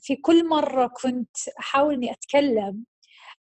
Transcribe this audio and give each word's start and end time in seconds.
في 0.00 0.16
كل 0.16 0.48
مرة 0.48 0.86
كنت 0.86 1.36
أحاول 1.60 1.94
إني 1.94 2.12
أتكلم 2.12 2.84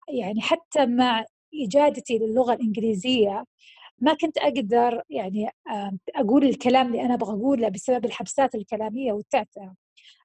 يعني 0.09 0.41
حتى 0.41 0.87
مع 0.87 1.25
إجادتي 1.55 2.19
للغة 2.19 2.55
الإنجليزية 2.55 3.45
ما 3.99 4.15
كنت 4.15 4.39
أقدر 4.39 5.03
يعني 5.11 5.51
أقول 6.17 6.45
الكلام 6.45 6.87
اللي 6.87 7.03
أنا 7.03 7.15
أبغى 7.15 7.33
أقوله 7.33 7.69
بسبب 7.69 8.05
الحبسات 8.05 8.55
الكلامية 8.55 9.13
والتعتعة 9.13 9.75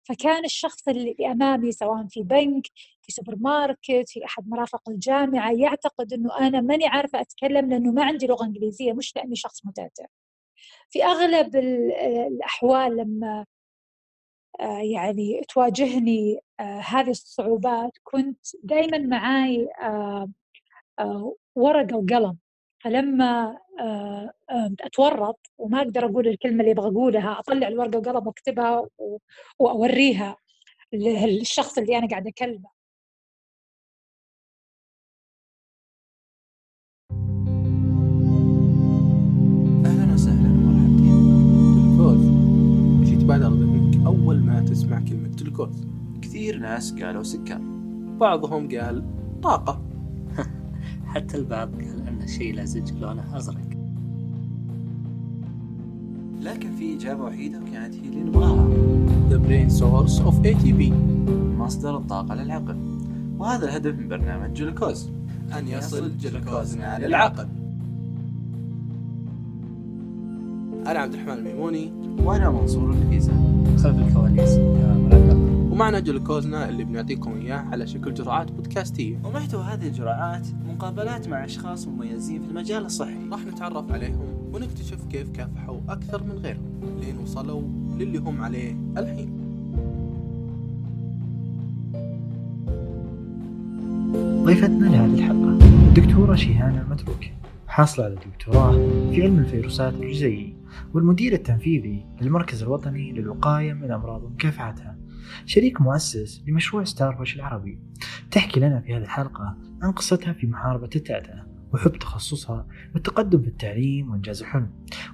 فكان 0.04 0.46
الشخص 0.46 0.88
اللي 0.88 1.16
أمامي 1.32 1.72
سواء 1.72 2.08
في 2.10 2.24
بنك 2.24 2.64
في 3.02 3.12
سوبر 3.12 3.36
ماركت 3.36 4.04
في 4.10 4.26
أحد 4.26 4.50
مرافق 4.50 4.90
الجامعة 4.90 5.52
يعتقد 5.52 6.14
أنه 6.14 6.38
أنا 6.40 6.62
ماني 6.62 6.88
عارفة 6.88 7.22
أتكلم 7.22 7.70
لأنه 7.70 7.92
ما 7.92 8.04
عندي 8.06 8.28
لغة 8.28 8.46
إنجليزية 8.46 8.94
مش 8.94 9.16
لأني 9.16 9.36
شخص 9.36 9.66
متعتع 9.66 10.06
في 10.90 11.06
أغلب 11.06 11.56
الأحوال 11.56 12.98
لما 12.98 13.40
آه، 13.40 13.46
يعني 14.82 15.42
تواجهني 15.50 16.40
آه، 16.60 16.80
هذه 16.80 17.10
الصعوبات. 17.10 17.98
كنت 18.04 18.40
دائما 18.64 18.98
معاي 18.98 19.68
آه، 21.00 21.36
ورقة 21.56 21.98
وقلم. 21.98 22.38
فلما 22.84 23.58
أتورط 24.82 25.40
وما 25.58 25.82
أقدر 25.82 26.06
أقول 26.06 26.28
الكلمة 26.28 26.60
اللي 26.62 26.72
أبغى 26.72 26.88
اقولها 26.90 27.40
أطلع 27.40 27.68
الورقة 27.68 27.98
وقلم 27.98 28.28
واكتبها 28.28 28.88
وأوريها 29.60 30.38
للشخص 30.94 31.78
اللي 31.78 31.98
أنا 31.98 32.08
قاعدة 32.08 32.30
أكلمه. 32.30 32.81
تسمع 44.62 45.00
كلمة 45.00 45.28
جلوكوز 45.28 45.86
كثير 46.22 46.60
ناس 46.60 46.94
قالوا 46.94 47.24
سكر. 47.24 47.62
بعضهم 48.20 48.68
قال 48.68 49.04
طاقة. 49.44 49.82
حتى 51.14 51.38
البعض 51.38 51.70
قال 51.76 52.08
أن 52.08 52.22
الشيء 52.22 52.56
لزج 52.56 52.92
لونه 52.94 53.38
أزرق. 53.38 53.70
لكن 56.42 56.72
في 56.76 56.96
إجابة 56.98 57.24
وحيدة 57.24 57.60
وكانت 57.60 57.96
هي 57.96 58.10
اللي 58.10 58.24
نبغاها 58.24 58.70
The 59.30 59.40
brain 59.40 59.70
source 59.80 60.20
of 60.20 60.46
ATP 60.46 60.94
مصدر 61.58 61.98
الطاقة 61.98 62.36
للعقل. 62.36 62.76
وهذا 63.40 63.66
الهدف 63.66 64.00
من 64.00 64.08
برنامج 64.08 64.54
جلوكوز. 64.54 65.10
أن 65.58 65.68
يصل 65.68 66.18
جلوكوزنا 66.18 67.00
للعقل. 67.08 67.48
أنا 70.88 71.00
عبد 71.00 71.14
الرحمن 71.14 71.34
الميموني. 71.34 71.92
وأنا 72.24 72.50
منصور 72.50 72.92
النفيسة 72.92 73.61
خلف 73.78 74.08
الكواليس 74.08 74.60
ومعنا 75.72 76.00
جلوكوزنا 76.00 76.70
اللي 76.70 76.84
بنعطيكم 76.84 77.34
إياه 77.42 77.58
على 77.58 77.88
شكل 77.88 78.14
جرعات 78.14 78.52
بودكاستية 78.52 79.18
ومحتوى 79.24 79.64
هذه 79.64 79.88
الجرعات 79.88 80.48
مقابلات 80.70 81.28
مع 81.28 81.46
أشخاص 81.46 81.88
مميزين 81.88 82.42
في 82.42 82.50
المجال 82.50 82.86
الصحي. 82.86 83.30
راح 83.32 83.46
نتعرف 83.46 83.92
عليهم 83.92 84.26
ونكتشف 84.54 85.06
كيف 85.12 85.30
كافحوا 85.30 85.78
أكثر 85.90 86.24
من 86.24 86.38
غيرهم 86.38 87.00
لين 87.02 87.18
وصلوا 87.18 87.62
للي 87.98 88.18
هم 88.18 88.42
عليه 88.42 88.76
الحين. 88.98 89.30
ضيفتنا 94.44 94.86
لهذه 94.86 95.14
الحلقة 95.14 95.66
الدكتورة 95.88 96.36
شيهان 96.36 96.78
المتروك. 96.78 97.20
حاصلة 97.68 98.06
على 98.06 98.14
الدكتوراه 98.14 98.72
في 99.12 99.24
علم 99.24 99.40
الفيروسات 99.40 99.94
الجزيئي 99.94 100.61
والمدير 100.94 101.34
التنفيذي 101.34 102.06
للمركز 102.22 102.64
الوطني 102.64 103.12
للوقاية 103.12 103.74
من 103.74 103.84
الأمراض 103.84 104.24
ومكافحتها 104.24 104.98
شريك 105.46 105.82
مؤسس 105.82 106.44
لمشروع 106.48 106.84
ستارفش 106.84 107.36
العربي. 107.36 107.80
تحكي 108.32 108.60
لنا 108.60 108.82
في 108.82 108.96
هذه 108.96 109.02
الحلقة 109.02 109.58
عن 109.82 109.92
قصتها 109.92 110.34
في 110.34 110.48
محاربة 110.48 110.90
التعتعة 110.96 111.48
وحب 111.74 111.92
تخصصها 111.92 112.68
والتقدم 112.94 113.42
في 113.42 113.48
التعليم 113.48 114.12
وإنجاز 114.12 114.42
الحلم. 114.42 114.70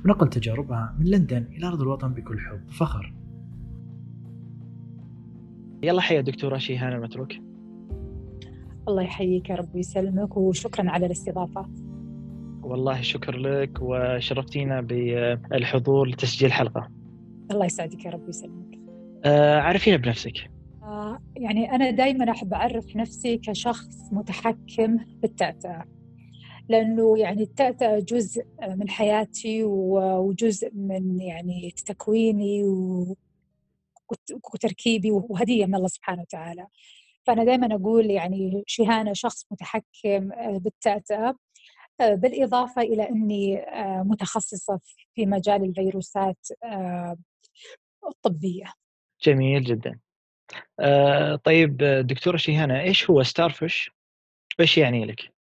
ونقل 0.06 0.30
تجاربها 0.30 0.96
من 1.00 1.06
لندن 1.06 1.48
إلى 1.52 1.68
أرض 1.68 1.82
الوطن 1.82 2.14
بكل 2.14 2.40
حب 2.40 2.68
وفخر. 2.68 3.14
يلا 5.84 6.02
حيا 6.02 6.22
دكتورة 6.22 6.58
شيهان 6.58 6.94
المتروك. 6.94 7.34
الله 8.88 9.02
يحييك 9.02 9.50
يا 9.50 9.56
رب 9.56 9.76
ويسلمك 9.76 10.38
وشكرا 10.38 10.90
على 10.90 11.06
الاستضافة. 11.06 11.70
والله 12.68 13.02
شكر 13.02 13.38
لك 13.38 13.72
وشرفتينا 13.82 14.82
بالحضور 14.82 16.08
لتسجيل 16.08 16.48
الحلقة 16.48 16.92
الله 17.52 17.66
يسعدك 17.66 18.06
يا 18.06 18.12
رب 18.12 18.26
ويسلمك. 18.26 18.80
آه 19.26 19.60
عرفينا 19.60 19.98
بنفسك. 19.98 20.52
آه 20.84 21.20
يعني 21.36 21.72
أنا 21.72 21.90
دائما 21.90 22.32
أحب 22.32 22.54
أعرف 22.54 22.96
نفسي 22.96 23.38
كشخص 23.38 24.14
متحكم 24.14 24.98
بالتأتأة 25.22 25.86
لأنه 26.70 27.18
يعني 27.18 27.44
التأتأة 27.44 28.00
جزء 28.00 28.44
من 28.68 28.90
حياتي 28.90 29.64
وجزء 29.64 30.72
من 30.74 31.22
يعني 31.22 31.74
تكويني 31.86 32.64
وتركيبي 34.54 35.12
وهدية 35.12 35.66
من 35.66 35.76
الله 35.76 35.88
سبحانه 35.88 36.22
وتعالى. 36.22 36.68
فأنا 37.24 37.44
دائما 37.44 37.76
أقول 37.76 38.06
يعني 38.06 38.64
شهانة 38.68 39.14
شخص 39.14 39.46
متحكم 39.52 40.30
بالتأتأة. 40.60 41.36
بالإضافة 42.00 42.82
إلى 42.82 43.10
أني 43.10 43.66
متخصصة 44.04 44.80
في 45.16 45.26
مجال 45.26 45.64
الفيروسات 45.64 46.48
الطبية. 48.08 48.74
جميل 49.24 49.64
جدا. 49.64 50.00
آه 50.80 51.36
طيب 51.36 51.78
دكتورة 52.02 52.38
شيهانة 52.38 52.82
إيش 52.82 53.10
هو 53.10 53.24
ستارفش؟ 53.24 53.92
وإيش 54.60 54.78
يعني 54.78 55.06
لك؟ 55.06 55.34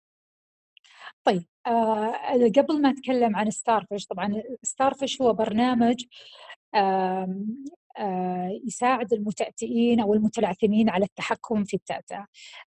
طيب 1.24 1.44
آه 1.66 2.12
قبل 2.56 2.82
ما 2.82 2.90
أتكلم 2.90 3.36
عن 3.36 3.50
ستارفش 3.50 4.06
طبعا 4.06 4.42
ستارفش 4.62 5.22
هو 5.22 5.32
برنامج 5.32 6.04
آه 6.74 6.78
آه 6.78 7.28
يساعد 8.66 9.12
المتأتئين 9.12 10.00
أو 10.00 10.14
المتلعثمين 10.14 10.90
على 10.90 11.04
التحكم 11.04 11.64
في 11.64 11.74
التأتأة 11.74 12.26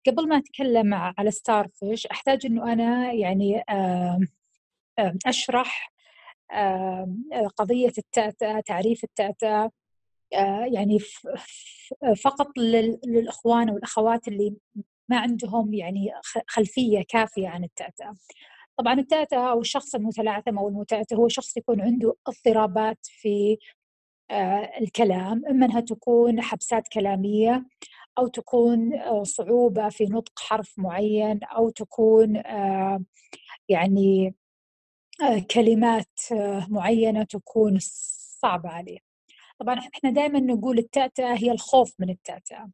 قبل 0.07 0.29
ما 0.29 0.37
أتكلم 0.37 0.95
على 0.95 1.31
ستارفش 1.31 2.07
أحتاج 2.07 2.47
أنه 2.47 2.73
أنا 2.73 3.13
يعني 3.13 3.63
آه 3.69 4.21
أشرح 5.27 5.93
قضية 7.57 7.93
التأتأة 7.99 8.61
تعريف 8.61 9.05
التأتأة 9.05 9.71
آه، 10.35 10.65
يعني 10.73 10.99
فقط 12.25 12.59
للإخوان 12.59 13.71
والاخوات 13.71 14.29
اللي 14.29 14.57
ما 15.09 15.19
عندهم 15.19 15.75
يعني 15.75 16.13
خلفية 16.49 17.03
كافية 17.09 17.49
عن 17.49 17.65
التأتأة. 17.65 18.15
طبعا 18.77 18.95
التأتأة 18.95 19.51
أو 19.51 19.61
الشخص 19.61 19.95
المتلعثم 19.95 20.59
أو 20.59 20.69
المتأتأ 20.69 21.17
هو 21.17 21.29
شخص 21.29 21.57
يكون 21.57 21.81
عنده 21.81 22.15
اضطرابات 22.27 22.99
في 23.03 23.53
آه، 23.53 23.84
الكلام 24.81 25.47
إما 25.47 25.67
انها 25.67 25.81
تكون 25.81 26.41
حبسات 26.43 26.89
كلامية 26.89 27.67
أو 28.19 28.27
تكون 28.27 28.95
آه، 28.95 29.23
صعوبة 29.23 29.89
في 29.89 30.05
نطق 30.05 30.39
حرف 30.39 30.75
معين 30.79 31.45
أو 31.45 31.71
تكون 31.71 32.43
يعني 33.69 34.35
كلمات 35.51 36.21
معينة 36.69 37.25
تكون 37.25 37.79
صعبة 38.43 38.69
عليه. 38.69 38.99
طبعا 39.59 39.79
إحنا 39.79 40.11
دائما 40.11 40.41
نقول 40.41 40.79
التأتأة 40.79 41.35
هي 41.35 41.51
الخوف 41.51 41.95
من 41.99 42.11
التأتأة 42.11 42.71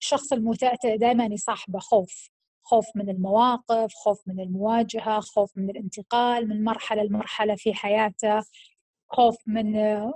الشخص 0.00 0.32
المتأتئ 0.32 0.96
دائما 0.96 1.24
يصاحبه 1.24 1.78
خوف 1.78 2.30
خوف 2.62 2.86
من 2.94 3.10
المواقف 3.10 3.94
خوف 3.94 4.28
من 4.28 4.40
المواجهة 4.40 5.20
خوف 5.20 5.52
من 5.56 5.70
الانتقال 5.70 6.48
من 6.48 6.64
مرحلة 6.64 7.02
لمرحلة 7.02 7.54
في 7.54 7.74
حياته 7.74 8.42
خوف 9.08 9.36
من 9.46 9.72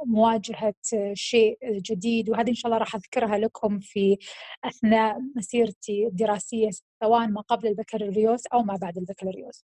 مواجهة 0.06 0.74
شيء 1.14 1.58
جديد 1.62 2.30
وهذه 2.30 2.48
إن 2.48 2.54
شاء 2.54 2.66
الله 2.66 2.78
راح 2.78 2.94
أذكرها 2.94 3.38
لكم 3.38 3.80
في 3.80 4.18
أثناء 4.64 5.20
مسيرتي 5.36 6.06
الدراسية 6.06 6.70
سواء 7.02 7.26
ما 7.26 7.40
قبل 7.40 7.68
البكالوريوس 7.68 8.46
أو 8.46 8.62
ما 8.62 8.76
بعد 8.76 8.98
البكالوريوس. 8.98 9.64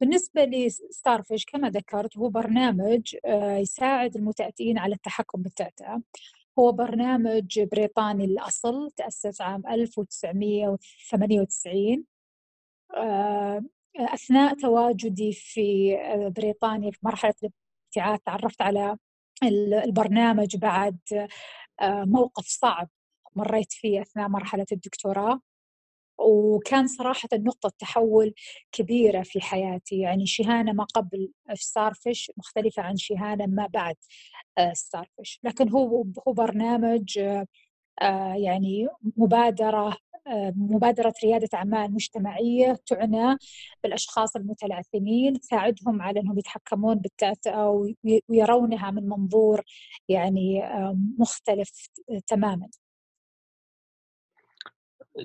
بالنسبة 0.00 0.44
لستارفش 0.44 1.44
كما 1.44 1.70
ذكرت 1.70 2.18
هو 2.18 2.28
برنامج 2.28 3.16
آه، 3.24 3.56
يساعد 3.56 4.16
المتأتئين 4.16 4.78
على 4.78 4.94
التحكم 4.94 5.42
بالتأتأة 5.42 6.02
هو 6.58 6.72
برنامج 6.72 7.60
بريطاني 7.60 8.24
الأصل 8.24 8.90
تأسس 8.96 9.40
عام 9.40 9.62
1998 9.66 12.04
آه، 12.96 13.64
أثناء 13.96 14.54
تواجدي 14.54 15.32
في 15.32 15.96
آه، 15.96 16.28
بريطانيا 16.28 16.90
في 16.90 16.98
مرحلة 17.02 17.34
الابتعاث 17.96 18.20
تعرفت 18.24 18.62
على 18.62 18.96
البرنامج 19.84 20.56
بعد 20.56 20.98
موقف 21.82 22.46
صعب 22.46 22.88
مريت 23.36 23.72
فيه 23.72 24.02
أثناء 24.02 24.28
مرحلة 24.28 24.66
الدكتوراه. 24.72 25.40
وكان 26.18 26.86
صراحة 26.86 27.28
نقطة 27.34 27.72
تحول 27.78 28.34
كبيرة 28.72 29.22
في 29.22 29.40
حياتي. 29.40 30.00
يعني 30.00 30.26
شهانة 30.26 30.72
ما 30.72 30.84
قبل 30.84 31.32
ستارفش 31.54 32.32
مختلفة 32.36 32.82
عن 32.82 32.96
شهانة 32.96 33.46
ما 33.46 33.66
بعد 33.66 33.96
ستارفش 34.72 35.40
لكن 35.44 35.68
هو 35.68 36.04
هو 36.28 36.32
برنامج 36.32 37.18
يعني 38.36 38.88
مبادرة 39.16 39.96
مبادرة 40.56 41.12
ريادة 41.24 41.48
أعمال 41.54 41.94
مجتمعية 41.94 42.76
تعنى 42.86 43.36
بالأشخاص 43.82 44.36
المتلعثمين 44.36 45.40
تساعدهم 45.40 46.02
على 46.02 46.20
أنهم 46.20 46.38
يتحكمون 46.38 46.94
بالتأتأة 46.94 47.94
ويرونها 48.28 48.90
من 48.90 49.08
منظور 49.08 49.62
يعني 50.08 50.62
مختلف 51.18 51.88
تماما 52.26 52.68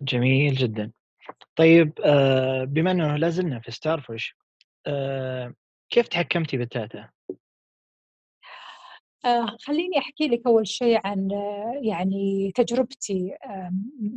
جميل 0.02 0.56
جدا 0.56 0.92
طيب 1.56 1.94
آه، 2.06 2.64
بما 2.64 2.92
أنه 2.92 3.16
لازلنا 3.16 3.60
في 3.60 3.72
ستارفش 3.72 4.36
آه، 4.88 5.54
كيف 5.90 6.08
تحكمتي 6.08 6.58
بالتاتا؟ 6.58 7.10
آه 9.26 9.58
خليني 9.66 9.98
أحكي 10.00 10.28
لك 10.28 10.42
أول 10.48 10.68
شيء 10.68 11.00
عن 11.08 11.32
آه 11.32 11.80
يعني 11.84 12.52
تجربتي 12.56 13.32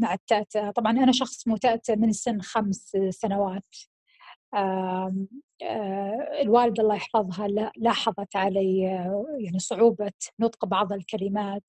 مع 0.01 0.15
التأتأة 0.15 0.71
طبعا 0.71 0.93
أنا 0.93 1.13
شخص 1.13 1.49
متأتأ 1.49 1.95
من 1.97 2.13
سن 2.13 2.41
خمس 2.41 2.97
سنوات. 3.11 3.77
آه 4.55 5.15
الوالدة 6.43 6.83
الله 6.83 6.95
يحفظها 6.95 7.49
لاحظت 7.77 8.37
علي 8.37 8.79
يعني 9.41 9.59
صعوبة 9.59 10.13
نطق 10.41 10.65
بعض 10.65 10.93
الكلمات. 10.93 11.63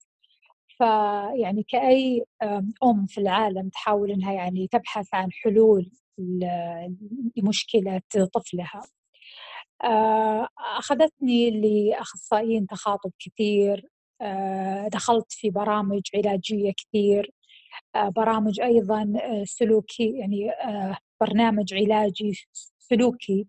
فيعني 0.77 1.63
كأي 1.63 2.25
أم 2.83 3.05
في 3.07 3.17
العالم 3.21 3.69
تحاول 3.69 4.11
إنها 4.11 4.33
يعني 4.33 4.67
تبحث 4.67 5.07
عن 5.13 5.31
حلول 5.31 5.91
لمشكلة 7.37 8.01
طفلها. 8.33 8.81
أخذتني 10.77 11.51
لأخصائيين 11.51 12.67
تخاطب 12.67 13.11
كثير 13.19 13.89
آه، 14.21 14.87
دخلت 14.87 15.31
في 15.33 15.49
برامج 15.49 16.01
علاجية 16.15 16.71
كثير 16.77 17.31
آه، 17.95 18.09
برامج 18.09 18.61
أيضا 18.61 19.13
سلوكي 19.45 20.17
يعني 20.19 20.51
برنامج 21.21 21.73
علاجي 21.73 22.33
سلوكي 22.79 23.47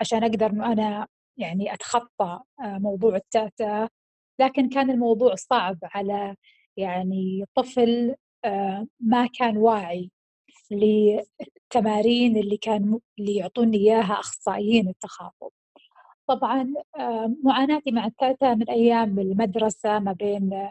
عشان 0.00 0.24
أقدر 0.24 0.46
أنه 0.46 0.72
أنا 0.72 1.06
يعني 1.38 1.74
أتخطى 1.74 2.40
موضوع 2.60 3.16
التأتأة 3.16 3.88
لكن 4.40 4.68
كان 4.68 4.90
الموضوع 4.90 5.34
صعب 5.34 5.78
على 5.82 6.36
يعني 6.76 7.44
طفل 7.54 8.14
ما 9.00 9.26
كان 9.38 9.56
واعي 9.56 10.10
للتمارين 10.70 12.36
اللي 12.36 12.56
كان 12.56 13.00
اللي 13.18 13.36
يعطوني 13.36 13.76
إياها 13.78 14.12
أخصائيين 14.20 14.88
التخاطب. 14.88 15.50
طبعا 16.28 16.74
آه، 16.98 17.34
معاناتي 17.44 17.90
مع 17.90 18.06
التاتا 18.06 18.54
من 18.54 18.70
أيام 18.70 19.18
المدرسة 19.18 19.98
ما 19.98 20.12
بين 20.12 20.70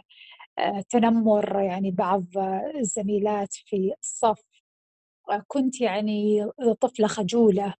آه، 0.59 0.81
تنمر 0.89 1.59
يعني 1.61 1.91
بعض 1.91 2.25
الزميلات 2.75 3.53
في 3.53 3.93
الصف. 4.01 4.43
كنت 5.47 5.81
يعني 5.81 6.45
طفلة 6.81 7.07
خجولة 7.07 7.73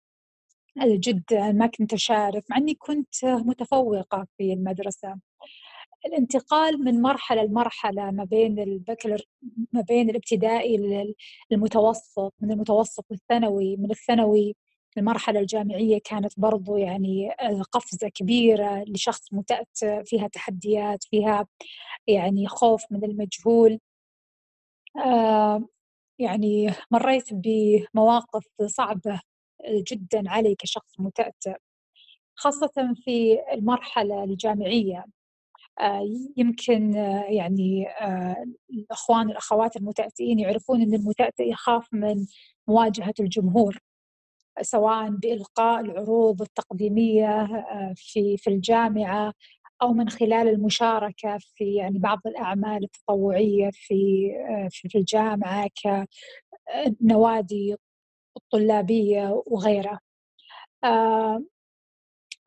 جدا 0.85 1.51
ما 1.51 1.67
كنت 1.67 1.93
أشارك 1.93 2.43
مع 2.49 2.57
إني 2.57 2.73
كنت 2.75 3.25
متفوقة 3.25 4.27
في 4.37 4.53
المدرسة. 4.53 5.19
الانتقال 6.05 6.83
من 6.83 7.01
مرحلة 7.01 7.43
لمرحلة 7.43 8.11
ما 8.11 8.23
بين 8.23 8.59
البكلر 8.59 9.21
ما 9.73 9.81
بين 9.81 10.09
الابتدائي 10.09 11.05
للمتوسط 11.51 12.33
من 12.41 12.51
المتوسط 12.51 13.05
للثانوي 13.11 13.77
من 13.77 13.91
الثانوي 13.91 14.55
المرحلة 14.97 15.39
الجامعية 15.39 15.99
كانت 16.05 16.39
برضو 16.39 16.77
يعني 16.77 17.31
آه، 17.31 17.61
قفزة 17.71 18.07
كبيرة 18.09 18.83
لشخص 18.87 19.33
متأتئ 19.33 20.03
فيها 20.05 20.27
تحديات 20.27 21.03
فيها 21.03 21.47
يعني 22.07 22.47
خوف 22.47 22.83
من 22.91 23.03
المجهول. 23.03 23.79
آه، 25.05 25.67
يعني 26.19 26.73
مريت 26.91 27.25
بمواقف 27.33 28.45
صعبة 28.65 29.21
جدا 29.91 30.29
علي 30.29 30.55
كشخص 30.55 30.99
متأتئ 30.99 31.55
خاصة 32.35 32.93
في 33.05 33.37
المرحلة 33.53 34.23
الجامعية 34.23 35.05
آه، 35.79 36.01
يمكن 36.37 36.93
يعني 37.29 37.87
الأخوان 38.73 39.27
والأخوات 39.27 39.75
المتأتئين 39.77 40.39
يعرفون 40.39 40.81
أن 40.81 40.93
المتأتئ 40.93 41.49
يخاف 41.51 41.87
من 41.93 42.25
مواجهة 42.67 43.13
الجمهور. 43.19 43.79
سواء 44.61 45.09
بإلقاء 45.09 45.81
العروض 45.81 46.41
التقديمية 46.41 47.41
آه، 47.41 47.93
في 47.97 48.37
في 48.37 48.49
الجامعة 48.49 49.33
أو 49.81 49.93
من 49.93 50.09
خلال 50.09 50.47
المشاركة 50.47 51.37
في 51.55 51.75
يعني 51.75 51.99
بعض 51.99 52.19
الأعمال 52.25 52.83
التطوعية 52.83 53.69
في 53.73 54.31
آه، 54.49 54.67
في 54.71 54.97
الجامعة 54.97 55.69
كنوادي 57.01 57.75
الطلابية 58.37 59.43
وغيرها. 59.47 59.99
آه، 60.83 61.43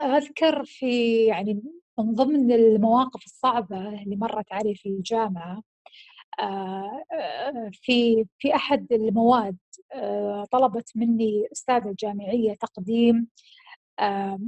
أذكر 0.03 0.65
في 0.65 1.25
يعني 1.27 1.63
من 1.99 2.15
ضمن 2.15 2.53
المواقف 2.53 3.25
الصعبة 3.27 4.03
اللي 4.03 4.17
مرت 4.17 4.53
علي 4.53 4.75
في 4.75 4.89
الجامعة 4.89 5.63
في 7.73 8.27
في 8.39 8.55
أحد 8.55 8.93
المواد 8.93 9.57
آه، 9.57 9.70
طلبت 10.53 10.91
مني 10.97 11.49
أستاذة 11.53 11.95
جامعية 12.01 12.55
تقديم 12.55 13.29
آه، 14.01 14.39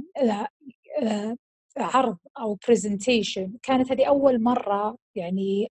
عرض 1.77 2.17
أو 2.39 2.57
برزنتيشن 2.67 3.57
كانت 3.63 3.91
هذه 3.91 4.05
أول 4.05 4.43
مرة 4.43 4.97
يعني 5.15 5.71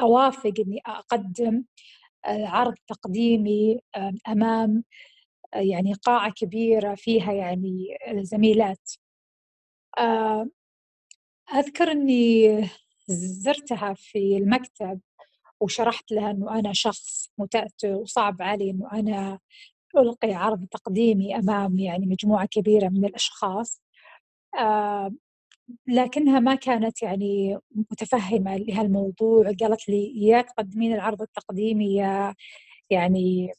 أوافق 0.00 0.52
إني 0.60 0.80
أقدم 0.86 1.64
آه، 2.26 2.46
عرض 2.46 2.74
تقديمي 2.88 3.80
أمام 4.28 4.84
يعني 5.54 5.94
قاعة 5.94 6.32
كبيرة 6.36 6.94
فيها 6.94 7.32
يعني 7.32 7.98
زميلات. 8.22 8.92
أذكر 11.54 11.90
إني 11.92 12.68
زرتها 13.08 13.94
في 13.94 14.36
المكتب. 14.36 15.00
وشرحت 15.60 16.12
لها 16.12 16.30
إنه 16.30 16.58
أنا 16.58 16.72
شخص 16.72 17.30
متأتئ 17.38 17.88
وصعب 17.92 18.42
علي 18.42 18.70
إنه 18.70 18.92
أنا 18.92 19.38
ألقي 19.98 20.34
عرض 20.34 20.66
تقديمي 20.70 21.36
أمام 21.36 21.78
يعني 21.78 22.06
مجموعة 22.06 22.46
كبيرة 22.46 22.88
من 22.88 23.04
الأشخاص. 23.04 23.82
آه 24.60 25.12
لكنها 25.88 26.40
ما 26.40 26.54
كانت 26.54 27.02
يعني 27.02 27.58
متفهمة 27.92 28.56
لهالموضوع 28.56 29.52
قالت 29.62 29.88
لي 29.88 30.26
يا 30.28 30.42
تقدمين 30.42 30.94
العرض 30.94 31.22
التقديمي 31.22 31.96
يا 31.96 32.34
يعني 32.90 33.52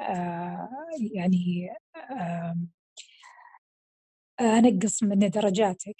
آه 0.00 0.68
يعني 1.14 1.68
آه 1.96 2.56
أنقص 4.40 5.02
من 5.02 5.18
درجاتك. 5.30 5.96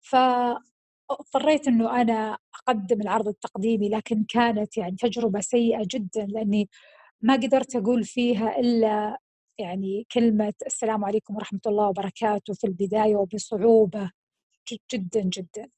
ف 0.00 0.16
اضطريت 1.10 1.68
إنه 1.68 2.00
أنا 2.00 2.38
أقدم 2.54 3.00
العرض 3.00 3.28
التقديمي 3.28 3.88
لكن 3.88 4.24
كانت 4.28 4.76
يعني 4.76 4.96
تجربة 4.96 5.40
سيئة 5.40 5.82
جدا 5.90 6.26
لأني 6.26 6.68
ما 7.22 7.34
قدرت 7.34 7.76
أقول 7.76 8.04
فيها 8.04 8.58
إلا 8.58 9.18
يعني 9.58 10.06
كلمة 10.12 10.54
السلام 10.66 11.04
عليكم 11.04 11.36
ورحمة 11.36 11.60
الله 11.66 11.88
وبركاته 11.88 12.54
في 12.54 12.66
البداية 12.66 13.16
وبصعوبة 13.16 14.10
جدا 14.92 15.20
جدا. 15.22 15.68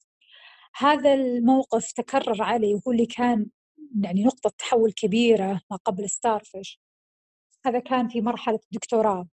هذا 0.77 1.15
الموقف 1.15 1.93
تكرر 1.93 2.43
علي 2.43 2.75
وهو 2.75 2.93
اللي 2.93 3.07
كان 3.07 3.47
يعني 4.05 4.25
نقطة 4.25 4.53
تحول 4.59 4.93
كبيرة 4.93 5.61
ما 5.71 5.77
قبل 5.85 6.11
ستارفش 6.11 6.81
هذا 7.67 7.79
كان 7.79 8.09
في 8.09 8.21
مرحلة 8.21 8.61
الدكتوراه. 8.73 9.29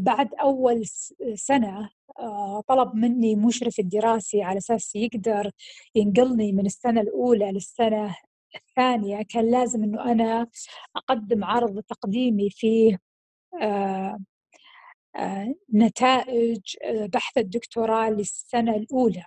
بعد 0.00 0.34
أول 0.34 0.86
سنة 1.34 1.90
آه، 2.18 2.60
طلب 2.68 2.94
مني 2.94 3.36
مشرف 3.36 3.78
الدراسي 3.78 4.42
على 4.42 4.58
أساس 4.58 4.96
يقدر 4.96 5.50
ينقلني 5.94 6.52
من 6.52 6.66
السنة 6.66 7.00
الأولى 7.00 7.52
للسنة 7.52 8.16
الثانية 8.56 9.22
كان 9.22 9.50
لازم 9.50 9.84
أنه 9.84 10.12
أنا 10.12 10.46
أقدم 10.96 11.44
عرض 11.44 11.80
تقديمي 11.80 12.50
فيه 12.50 12.98
آه، 13.62 14.18
آه، 15.16 15.54
نتائج 15.74 16.60
بحث 16.84 17.38
الدكتوراه 17.38 18.10
للسنة 18.10 18.76
الأولى. 18.76 19.24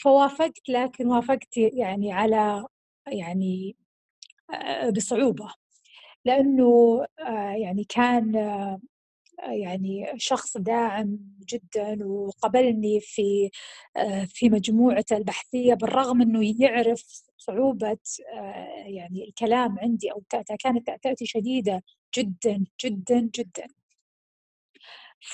فوافقت 0.00 0.68
لكن 0.68 1.06
وافقت 1.06 1.56
يعني 1.56 2.12
على 2.12 2.66
يعني 3.06 3.76
بصعوبة. 4.96 5.52
لأنه 6.26 7.04
يعني 7.56 7.84
كان 7.88 8.34
يعني 9.42 10.12
شخص 10.16 10.56
داعم 10.56 11.18
جدا 11.48 12.06
وقبلني 12.06 13.00
في 13.00 13.50
آه، 13.96 14.24
في 14.24 14.48
مجموعته 14.50 15.16
البحثية 15.16 15.74
بالرغم 15.74 16.22
إنه 16.22 16.54
يعرف 16.62 17.22
صعوبة 17.36 17.98
آه، 18.34 18.84
يعني 18.86 19.24
الكلام 19.28 19.78
عندي 19.78 20.12
أو 20.12 20.22
كانت 20.60 20.86
تأتأتي 20.86 21.26
شديدة 21.26 21.82
جدا 22.18 22.64
جدا 22.84 23.30
جدا. 23.38 23.66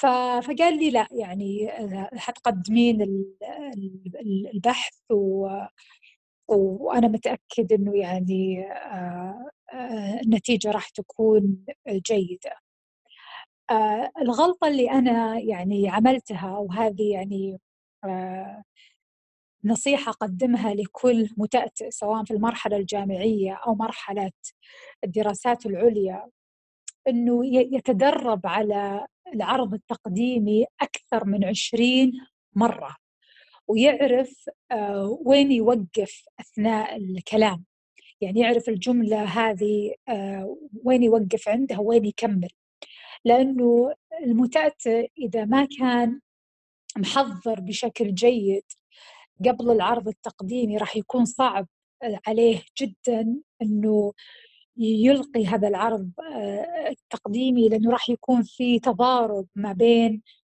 فقال 0.01 0.79
لي 0.79 0.91
لا 0.91 1.09
يعني 1.13 1.71
حتقدمين 2.17 3.03
البحث 4.55 4.95
و 6.55 6.77
وأنا 6.87 7.09
متأكد 7.09 7.73
إنه 7.73 7.97
يعني 7.97 8.67
النتيجة 10.25 10.71
راح 10.71 10.89
تكون 10.89 11.65
جيدة. 11.89 12.57
الغلطة 14.23 14.69
اللي 14.69 14.91
أنا 14.91 15.39
يعني 15.39 15.89
عملتها 15.89 16.59
وهذه 16.59 17.13
يعني 17.13 17.59
نصيحة 19.65 20.11
أقدمها 20.11 20.75
لكل 20.75 21.29
متأتئ 21.37 21.91
سواء 21.91 22.25
في 22.25 22.31
المرحلة 22.35 22.77
الجامعية 22.77 23.55
أو 23.55 23.75
مرحلة 23.75 24.31
الدراسات 25.05 25.67
العليا 25.67 26.31
أنه 27.09 27.47
يتدرب 27.47 28.41
على 28.47 29.07
العرض 29.35 29.75
التقديمي 29.75 30.67
أكثر 30.81 31.25
من 31.27 31.45
عشرين 31.45 32.13
مرة 32.57 32.97
ويعرف 33.69 34.51
آه، 34.73 35.19
وين 35.25 35.53
يوقف 35.53 36.25
أثناء 36.41 36.97
الكلام. 36.97 37.65
يعني 38.21 38.41
يعرف 38.41 38.69
الجملة 38.69 39.23
هذه 39.25 39.95
آه، 40.09 40.57
وين 40.85 41.03
يوقف 41.03 41.49
عندها 41.49 41.81
وين 41.81 42.05
يكمل. 42.05 42.49
لأنه 43.25 43.95
المتأتئ 44.23 45.11
إذا 45.19 45.45
ما 45.45 45.67
كان 45.79 46.21
محضر 46.97 47.61
بشكل 47.61 48.15
جيد 48.15 48.65
قبل 49.47 49.71
العرض 49.71 50.09
التقديمي 50.09 50.77
راح 50.77 50.97
يكون 50.97 51.25
صعب 51.25 51.67
عليه 52.27 52.63
جدا 52.81 53.37
إنه 53.63 54.13
يلقي 54.77 55.47
هذا 55.47 55.69
العرض 55.69 56.11
آه، 56.33 56.89
التقديمي 56.89 57.69
لأنه 57.69 57.91
راح 57.91 58.11
يكون 58.11 58.43
في 58.43 58.79
تضارب 58.79 59.47
ما 59.55 59.73
بين 59.73 60.13
آه، 60.13 60.42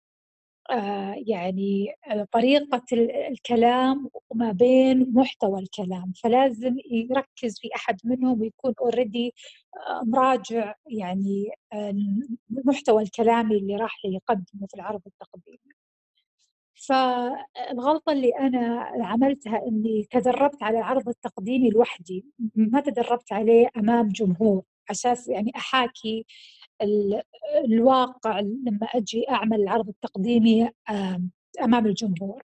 يعني 1.27 1.95
طريقة 2.33 2.83
الكلام 3.31 4.11
وما 4.31 4.53
بين 4.53 5.13
محتوى 5.15 5.61
الكلام. 5.61 6.13
فلازم 6.23 6.77
يركز 6.91 7.59
في 7.61 7.69
أحد 7.77 8.01
منهم 8.05 8.41
ويكون 8.41 8.75
اوريدي 8.81 9.35
آه، 9.77 10.03
مراجع 10.05 10.75
يعني 10.87 11.51
المحتوى 12.53 13.03
الكلامي 13.03 13.57
اللي 13.57 13.77
راح 13.77 14.05
يقدمه 14.05 14.67
في 14.69 14.75
العرض 14.75 15.01
التقديمي. 15.07 15.59
فالغلطة 16.87 18.13
اللي 18.13 18.31
أنا 18.39 18.81
عملتها 19.01 19.67
إني 19.69 20.07
تدربت 20.11 20.63
على 20.63 20.79
العرض 20.79 21.09
التقديمي 21.09 21.71
لوحدي 21.71 22.25
ما 22.57 22.81
تدربت 22.81 23.33
عليه 23.33 23.69
أمام 23.77 24.09
جمهور 24.09 24.63
أساس 24.91 25.29
يعني 25.29 25.53
أحاكي 25.57 26.27
الواقع 27.65 28.41
لما 28.41 28.87
أجي 28.95 29.31
أعمل 29.31 29.63
العرض 29.63 29.89
التقديمي 29.89 30.71
أمام 31.63 31.87
الجمهور. 31.87 32.43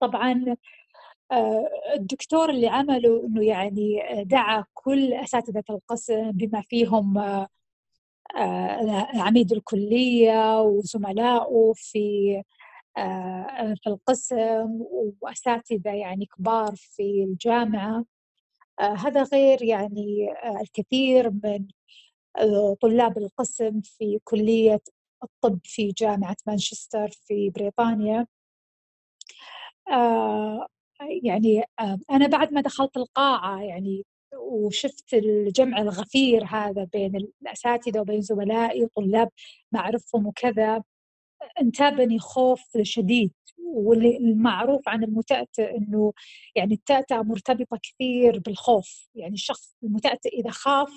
طبعا 0.00 0.56
آه، 1.32 1.68
الدكتور 1.94 2.50
اللي 2.50 2.68
عمله 2.68 3.26
إنه 3.26 3.44
يعني 3.44 4.02
دعا 4.24 4.64
كل 4.74 5.12
أساتذة 5.14 5.64
القسم 5.70 6.30
بما 6.30 6.60
فيهم 6.62 7.18
آه، 7.18 7.48
عميد 9.14 9.52
الكلية 9.52 10.60
وزملائه 10.60 11.72
في 11.76 12.42
آه، 12.96 13.74
في 13.82 13.86
القسم 13.86 14.80
وأساتذة 15.20 15.90
يعني 15.90 16.26
كبار 16.26 16.74
في 16.76 17.24
الجامعة. 17.24 18.04
آه، 18.80 18.94
هذا 18.94 19.22
غير 19.22 19.62
يعني 19.62 20.32
آه، 20.44 20.60
الكثير 20.60 21.30
من 21.30 21.66
طلاب 22.80 23.18
القسم 23.18 23.80
في 23.80 24.18
كلية 24.24 24.80
الطب 25.22 25.58
في 25.64 25.88
جامعة 25.88 26.36
مانشستر 26.46 27.08
في 27.26 27.50
بريطانيا. 27.50 28.26
يعني 31.22 31.64
أنا 32.10 32.26
بعد 32.26 32.52
ما 32.52 32.60
دخلت 32.60 32.96
القاعة 32.96 33.62
يعني 33.62 34.06
وشفت 34.36 35.14
الجمع 35.14 35.78
الغفير 35.78 36.44
هذا 36.44 36.84
بين 36.84 37.16
الأساتذة 37.42 38.00
وبين 38.00 38.20
زملائي 38.20 38.84
وطلاب 38.84 39.28
ما 39.72 39.80
أعرفهم 39.80 40.26
وكذا 40.26 40.82
انتابني 41.60 42.18
خوف 42.18 42.62
شديد 42.82 43.32
واللي 43.58 44.16
المعروف 44.16 44.88
عن 44.88 45.04
المتأتئ 45.04 45.76
إنه 45.76 46.12
يعني 46.56 46.74
التأتأة 46.74 47.22
مرتبطة 47.22 47.78
كثير 47.82 48.38
بالخوف. 48.38 49.08
يعني 49.14 49.34
الشخص 49.34 49.76
المتأتئ 49.82 50.40
إذا 50.40 50.50
خاف 50.50 50.90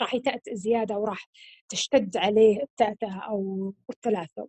راح 0.00 0.14
يتأتئ 0.14 0.54
زيادة 0.54 0.98
وراح 0.98 1.28
تشتد 1.68 2.16
عليه 2.16 2.62
التأتأة 2.62 3.20
أو 3.28 3.72
التلافؤ 3.90 4.46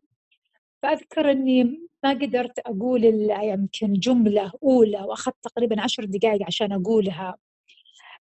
فأذكر 0.84 1.32
إني 1.32 1.64
ما 2.04 2.10
قدرت 2.10 2.60
أقول 2.60 3.04
يمكن 3.44 3.94
جملة 3.94 4.52
أولى 4.64 5.02
وأخذت 5.02 5.36
تقريبا 5.44 5.82
عشر 5.82 6.06
دقائق 6.06 6.46
عشان 6.46 6.72
أقولها. 6.72 7.38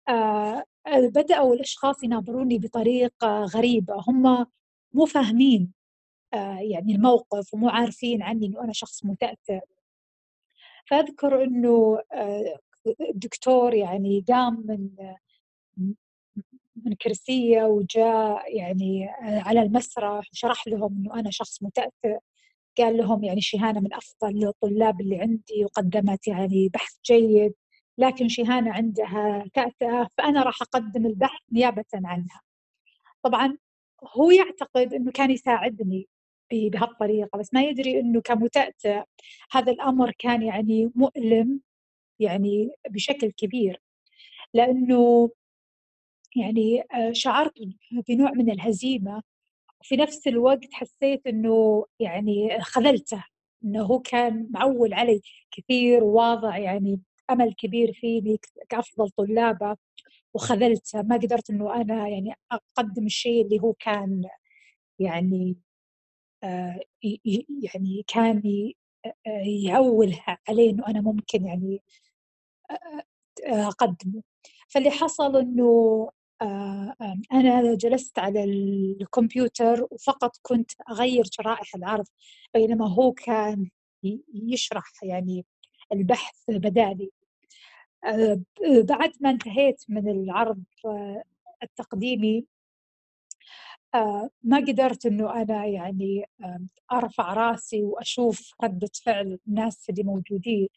آه 0.09 0.65
بدأوا 0.87 1.55
الأشخاص 1.55 2.03
يناظروني 2.05 2.59
بطريقة 2.59 3.45
غريبة. 3.45 4.05
هم 4.09 4.47
مو 4.93 5.07
فاهمين 5.07 5.73
آه، 6.35 6.59
يعني 6.61 6.95
الموقف 6.95 7.55
ومو 7.55 7.69
عارفين 7.69 8.23
عني 8.23 8.47
إنه 8.47 8.65
أنا 8.65 8.73
شخص 8.73 9.05
متاثر 9.05 9.61
فأذكر 10.87 11.45
إنه 11.45 11.99
آه، 12.13 12.59
الدكتور 13.01 13.75
يعني 13.75 14.25
قام 14.29 14.65
من 14.69 14.89
من 16.88 16.95
كرسية 16.95 17.62
وجاء 17.62 18.57
يعني 18.57 19.11
آه، 19.11 19.40
على 19.40 19.62
المسرح 19.62 20.28
وشرح 20.33 20.66
لهم 20.68 20.97
إنه 20.97 21.21
أنا 21.21 21.30
شخص 21.30 21.62
متأثر. 21.62 22.18
قال 22.78 22.97
لهم 22.97 23.25
يعني 23.25 23.40
شيهانه 23.40 23.80
من 23.80 23.95
أفضل 23.95 24.49
الطلاب 24.49 25.00
اللي 25.00 25.21
عندي 25.21 25.64
وقدمت 25.64 26.28
يعني 26.28 26.68
بحث 26.68 26.92
جيد 27.07 27.54
لكن 27.99 28.28
شيهانه 28.28 28.73
عندها 28.73 29.45
تأتأة 29.54 30.09
فأنا 30.18 30.42
راح 30.42 30.62
أقدم 30.62 31.07
البحث 31.07 31.40
نيابة 31.52 31.85
عنها. 31.95 32.40
طبعا 33.23 33.57
هو 34.16 34.30
يعتقد 34.30 34.95
إنه 34.95 35.12
كان 35.12 35.30
يساعدني 35.30 36.09
بهالطريقة 36.52 37.38
بس 37.38 37.54
ما 37.54 37.62
يدري 37.62 38.00
إنه 38.00 38.21
كمتأتئ 38.21 39.02
هذا 39.52 39.73
الأمر 39.73 40.12
كان 40.18 40.42
يعني 40.42 40.92
مؤلم 40.95 41.61
يعني 42.21 42.71
بشكل 42.90 43.30
كبير. 43.30 43.83
لأنه 44.54 45.30
يعني 46.37 46.83
آه، 46.95 47.13
شعرت 47.13 47.55
بنوع 48.09 48.33
من 48.33 48.51
الهزيمة. 48.51 49.23
وفي 49.81 49.97
نفس 49.97 50.27
الوقت 50.29 50.73
حسيت 50.73 51.27
إنه 51.27 51.85
يعني 52.01 52.61
خذلته 52.61 53.25
إنه 53.65 53.83
هو 53.83 54.01
كان 54.01 54.49
معول 54.51 54.95
علي 54.95 55.21
كثير 55.53 56.05
وواضع 56.05 56.59
يعني 56.59 57.01
أمل 57.31 57.55
كبير 57.55 57.93
فيني 57.93 58.39
كأفضل 58.69 59.11
طلابة 59.11 59.77
وخذلته. 60.35 61.03
ما 61.03 61.17
قدرت 61.17 61.51
إنه 61.51 61.75
أنا 61.75 62.09
يعني 62.09 62.35
أقدم 62.53 63.07
الشيء 63.07 63.45
اللي 63.45 63.61
هو 63.61 63.73
كان 63.73 64.25
يعني 64.99 65.57
آه، 66.45 66.81
يعني 67.63 68.05
كان 68.09 68.43
يعول 69.65 70.17
عليه 70.49 70.71
إنه 70.71 70.87
أنا 70.89 71.01
ممكن 71.01 71.47
يعني 71.47 71.83
أقدمه. 73.45 74.23
فاللي 74.69 74.91
حصل 74.91 75.37
إنه 75.37 76.11
أنا 77.33 77.75
جلست 77.75 78.18
على 78.18 78.45
الكمبيوتر 78.45 79.87
وفقط 79.90 80.37
كنت 80.42 80.71
أغير 80.90 81.25
شرائح 81.33 81.75
العرض 81.75 82.07
بينما 82.54 82.88
هو 82.88 83.12
كان 83.12 83.71
يشرح 84.35 84.92
يعني 85.02 85.45
البحث 85.92 86.35
بدالي 86.49 87.11
بعد 88.83 89.12
ما 89.21 89.30
انتهيت 89.30 89.85
من 89.88 90.09
العرض 90.09 90.62
التقديمي 91.62 92.47
آه، 93.95 94.30
ما 94.42 94.57
قدرت 94.59 95.07
إنه 95.07 95.42
أنا 95.42 95.64
يعني 95.66 96.25
أرفع 96.92 97.33
رأسي 97.33 97.83
وأشوف 97.83 98.54
ردة 98.64 98.90
فعل 99.04 99.38
الناس 99.49 99.90
اللي 99.90 100.02
موجودين. 100.02 100.68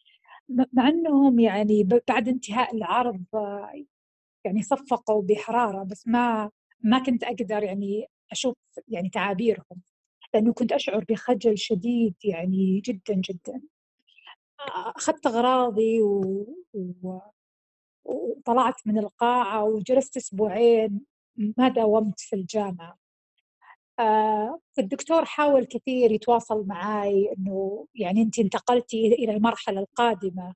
مع 0.49 0.87
إنهم 0.87 1.39
يعني 1.39 1.83
بعد 2.07 2.27
انتهاء 2.27 2.75
العرض 2.75 3.23
آه، 3.33 3.83
يعني 4.45 4.63
صفقوا 4.63 5.21
بحرارة 5.21 5.83
بس 5.83 6.07
ما 6.07 6.51
ما 6.83 7.03
كنت 7.03 7.23
أقدر 7.23 7.63
يعني 7.63 8.07
أشوف 8.31 8.55
يعني 8.87 9.09
تعابيرهم 9.09 9.81
لأنه 10.33 10.53
كنت 10.53 10.71
أشعر 10.71 11.05
بخجل 11.09 11.57
شديد 11.57 12.15
يعني 12.23 12.79
جدا 12.85 13.13
جدا. 13.15 13.61
أخذت 14.95 15.27
أغراضي 15.27 16.01
و... 16.01 16.21
و... 16.73 17.19
وطلعت 18.05 18.87
من 18.87 18.97
القاعة 18.97 19.63
وجلست 19.63 20.17
أسبوعين 20.17 21.01
ما 21.57 21.67
داومت 21.67 22.19
في 22.19 22.35
الجامعة. 22.35 22.97
آه، 23.99 24.59
الدكتور 24.79 25.25
حاول 25.25 25.65
كثير 25.65 26.11
يتواصل 26.11 26.67
معي 26.67 27.33
إنه 27.37 27.87
يعني 27.95 28.21
انت 28.21 28.39
انتقلتي 28.39 29.07
إلى 29.07 29.31
المرحلة 29.35 29.79
القادمة. 29.79 30.53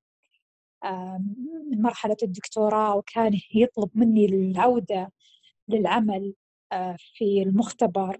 من 1.71 1.81
مرحلة 1.81 2.17
الدكتوراه 2.23 2.95
وكان 2.95 3.39
يطلب 3.55 3.89
مني 3.95 4.25
العودة 4.25 5.11
للعمل 5.67 6.33
آه، 6.71 6.97
في 6.99 7.41
المختبر. 7.41 8.19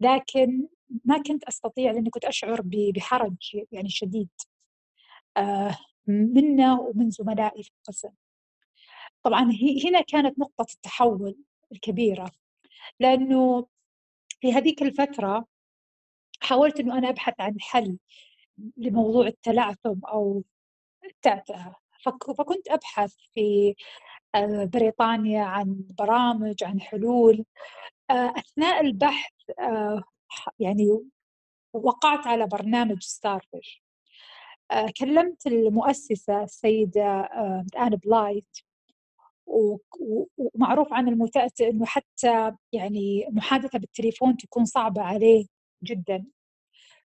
لكن 0.00 0.68
ما 1.04 1.22
كنت 1.22 1.44
أستطيع 1.44 1.92
لأني 1.92 2.10
كنت 2.10 2.24
أشعر 2.24 2.60
بحرج 2.64 3.36
يعني 3.72 3.88
شديد 3.88 4.28
آه، 5.36 5.76
منه 6.08 6.80
ومن 6.80 7.10
زملائي 7.10 7.62
في 7.62 7.70
القسم. 7.78 8.10
طبعا 9.22 9.50
هنا 9.84 10.00
كانت 10.00 10.38
نقطة 10.38 10.66
التحول 10.74 11.36
الكبيرة 11.72 12.30
لأنه 13.00 13.66
في 14.40 14.52
هذيك 14.52 14.82
الفترة 14.82 15.46
حاولت 16.40 16.80
أنه 16.80 16.98
أنا 16.98 17.08
أبحث 17.08 17.34
عن 17.40 17.60
حل 17.60 17.98
لموضوع 18.76 19.26
التلعثم 19.26 20.04
أو 20.04 20.44
التعتعة 21.04 21.83
فكنت 22.38 22.68
أبحث 22.70 23.14
في 23.34 23.74
آه، 24.34 24.64
بريطانيا 24.64 25.42
عن 25.44 25.84
برامج 25.98 26.64
عن 26.64 26.80
حلول. 26.80 27.44
آه، 28.10 28.32
أثناء 28.36 28.80
البحث 28.80 29.32
آه، 29.58 30.02
يعني 30.58 31.00
وقعت 31.72 32.26
على 32.26 32.46
برنامج 32.46 33.02
ستارفش 33.02 33.84
كلمت 35.00 35.46
المؤسسة 35.46 36.42
السيدة 36.42 37.20
آن 37.78 37.90
بلايت 37.90 38.56
ومعروف 39.46 40.92
عن 40.92 41.08
المتأتئ 41.08 41.70
إنه 41.70 41.86
حتى 41.86 42.52
يعني 42.72 43.26
محادثة 43.30 43.78
بالتليفون 43.78 44.36
تكون 44.36 44.64
صعبة 44.64 45.02
عليه 45.02 45.46
جدا. 45.84 46.24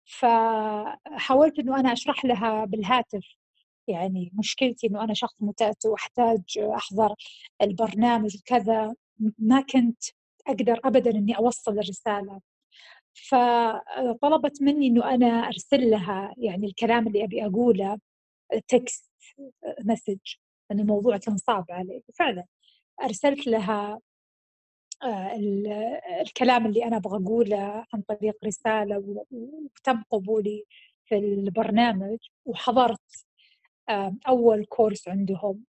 فحاولت 0.05 1.59
إنه 1.59 1.79
أنا 1.79 1.93
أشرح 1.93 2.25
لها 2.25 2.65
بالهاتف 2.65 3.40
يعني 3.87 4.31
مشكلتي 4.39 4.87
إنه 4.87 5.03
أنا 5.03 5.13
شخص 5.13 5.35
متأتئ 5.39 5.87
وأحتاج 5.89 6.43
أحضر 6.59 7.15
البرنامج 7.61 8.37
وكذا 8.37 8.95
ما 9.39 9.61
كنت 9.61 10.03
أقدر 10.47 10.79
ابدا 10.85 11.11
إني 11.11 11.37
أوصل 11.37 11.71
الرسالة. 11.79 12.41
فطلبت 13.13 14.61
مني 14.61 14.87
إنه 14.87 15.13
أنا 15.13 15.47
أرسل 15.47 15.89
لها 15.91 16.33
يعني 16.37 16.67
الكلام 16.67 17.07
اللي 17.07 17.23
أبي 17.23 17.45
أقوله 17.45 17.99
text 18.67 19.11
message 19.85 20.17
لأن 20.69 20.79
الموضوع 20.79 21.17
كان 21.17 21.37
صعب 21.37 21.65
علي. 21.69 22.03
فعلا 22.19 22.45
أرسلت 23.03 23.47
لها 23.47 23.99
آه، 25.03 25.35
الكلام 26.21 26.65
اللي 26.65 26.85
أنا 26.85 26.97
أبغى 26.97 27.23
أقوله 27.23 27.85
عن 27.93 28.01
طريق 28.01 28.37
رسالة 28.45 28.97
وتم 29.31 30.03
قبولي 30.11 30.65
في 31.05 31.17
البرنامج 31.17 32.17
وحضرت 32.45 33.25
أول 34.27 34.65
كورس 34.65 35.07
عندهم. 35.07 35.63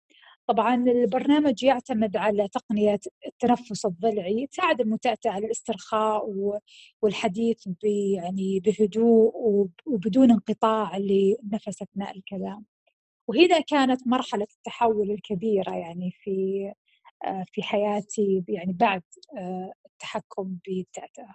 طبعا 0.46 0.74
البرنامج 0.74 1.62
يعتمد 1.62 2.16
على 2.16 2.48
تقنية 2.48 2.98
التنفس 3.26 3.86
الضلعي 3.86 4.46
تساعد 4.46 4.80
المتأتئ 4.80 5.28
على 5.28 5.46
الاسترخاء 5.46 6.22
والحديث 7.02 7.66
يعني 8.16 8.60
بهدوء 8.60 9.32
وبدون 9.86 10.30
انقطاع 10.30 10.96
للنفس 10.96 11.82
أثناء 11.82 12.16
الكلام. 12.16 12.64
وهنا 13.28 13.60
كانت 13.60 14.06
مرحلة 14.08 14.46
التحول 14.56 15.10
الكبيرة 15.10 15.74
يعني 15.74 16.10
في 16.10 16.72
في 17.46 17.62
حياتي 17.62 18.44
يعني 18.48 18.72
بعد 18.72 19.02
آه، 19.38 19.72
التحكم 19.86 20.58
بالتأتأة 20.66 21.34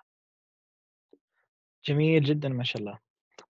جميل 1.85 2.23
جدا 2.23 2.49
ما 2.49 2.63
شاء 2.63 2.81
الله. 2.81 2.99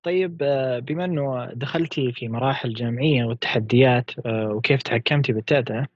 طيب 0.04 0.44
آه، 0.44 0.80
بما 0.80 1.06
إنه 1.06 1.46
دخلتي 1.54 2.12
في 2.12 2.27
مراحل 2.30 2.74
جامعية 2.74 3.25
والتحديات 3.25 4.12
وكيف 4.27 4.84
تحكمتي 4.84 5.34
بالتأتأة 5.34 5.88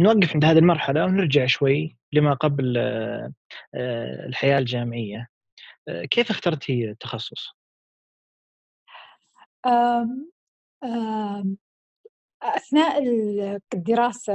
نوقف 0.00 0.34
عند 0.34 0.44
هذه 0.44 0.58
المرحلة 0.58 1.04
ونرجع 1.04 1.46
شوي 1.46 1.96
لما 2.12 2.34
قبل 2.34 2.78
الحياة 4.26 4.58
الجامعية 4.58 5.28
كيف 6.10 6.30
اخترتي 6.30 6.90
التخصص؟ 6.90 7.54
أثناء 12.42 13.02
الدراسة 13.74 14.32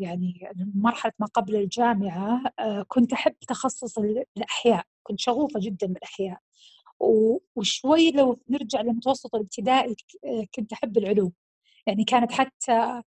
يعني 0.00 0.50
مرحلة 0.74 1.12
ما 1.18 1.26
قبل 1.26 1.56
الجامعة 1.56 2.42
آه، 2.58 2.84
كنت 2.88 3.12
أحب 3.12 3.34
تخصص 3.48 3.98
الأحياء 4.36 4.84
كنت 5.02 5.20
شغوفة 5.20 5.60
جدا 5.60 5.86
بالأحياء 5.86 6.38
وشوي 7.56 8.10
لو 8.10 8.40
نرجع 8.50 8.80
للمتوسط 8.80 9.34
الابتدائي 9.34 9.96
آه، 10.24 10.46
كنت 10.54 10.72
أحب 10.72 10.98
العلوم. 10.98 11.32
يعني 11.86 12.04
كانت 12.04 12.32
حتى 12.32 13.02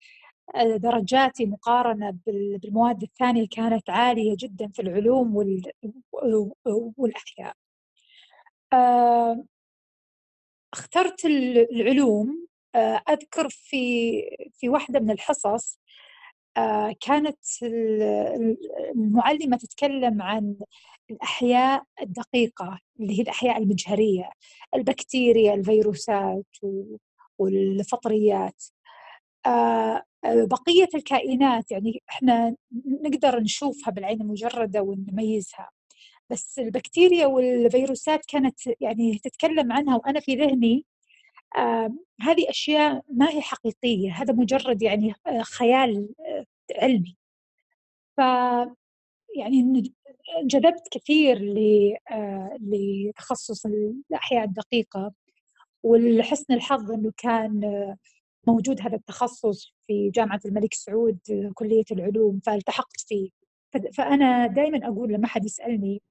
آه، 0.56 0.78
درجاتي 0.78 1.46
مقارنة 1.46 2.18
بالمواد 2.26 3.04
الثانية 3.04 3.48
كانت 3.52 3.90
عالية 3.90 4.36
جدا 4.40 4.68
في 4.74 4.82
العلوم 4.82 5.36
والأحياء. 6.98 7.56
اخترت 10.74 11.26
العلوم 11.26 12.48
آه، 12.76 13.02
أذكر 13.10 13.50
في 13.50 14.22
في 14.54 14.70
واحدة 14.70 15.00
من 15.00 15.12
الحصص 15.12 15.80
آه، 16.58 16.96
كانت 17.02 17.40
المعلمة 18.96 19.58
تتكلم 19.58 20.22
عن 20.22 20.56
الأحياء 21.12 21.84
الدقيقة 22.02 22.80
اللي 23.00 23.18
هي 23.20 23.22
الأحياء 23.22 23.58
المجهرية 23.58 24.30
البكتيريا 24.76 25.54
الفيروسات 25.54 26.46
والفطريات. 27.40 28.64
آه، 29.46 30.04
بقية 30.26 30.90
الكائنات 30.96 31.72
يعني 31.72 32.04
إحنا 32.10 32.56
نقدر 33.04 33.40
نشوفها 33.40 33.92
بالعين 33.92 34.22
المجردة 34.22 34.82
ونميزها. 34.82 35.70
بس 36.30 36.60
البكتيريا 36.60 37.26
والفيروسات 37.28 38.26
كانت 38.26 38.60
يعني 38.82 39.20
تتكلم 39.24 39.72
عنها 39.72 39.96
وأنا 39.98 40.20
في 40.20 40.36
ذهني 40.36 40.86
آه 41.58 41.92
هذه 42.22 42.50
أشياء 42.50 43.04
ما 43.10 43.30
هي 43.30 43.42
حقيقية 43.42 44.12
هذا 44.14 44.34
مجرد 44.34 44.82
يعني 44.82 45.14
آه 45.28 45.42
خيال 45.44 46.10
آه 46.28 46.46
علمي. 46.82 47.18
ف 48.18 48.22
يعني 49.38 49.94
انجذبت 50.40 50.88
كثير 50.92 51.56
آه، 52.12 52.58
لتخصص 52.62 53.66
الأحياء 53.66 54.44
الدقيقة 54.44 55.14
ولحسن 55.84 56.54
الحظ 56.54 56.92
أنه 56.92 57.12
كان 57.18 57.64
آه، 57.64 57.98
موجود 58.48 58.82
هذا 58.82 58.96
التخصص 58.96 59.74
في 59.88 60.10
جامعة 60.10 60.40
الملك 60.46 60.74
سعود 60.74 61.20
آه، 61.32 61.52
كلية 61.54 61.84
العلوم 61.92 62.40
فالتحقت 62.46 63.02
فيه. 63.08 63.30
فأنا 63.94 64.48
دائما 64.48 64.88
أقول 64.88 65.14
لما 65.14 65.28
حد 65.28 65.46
يسألني 65.46 66.02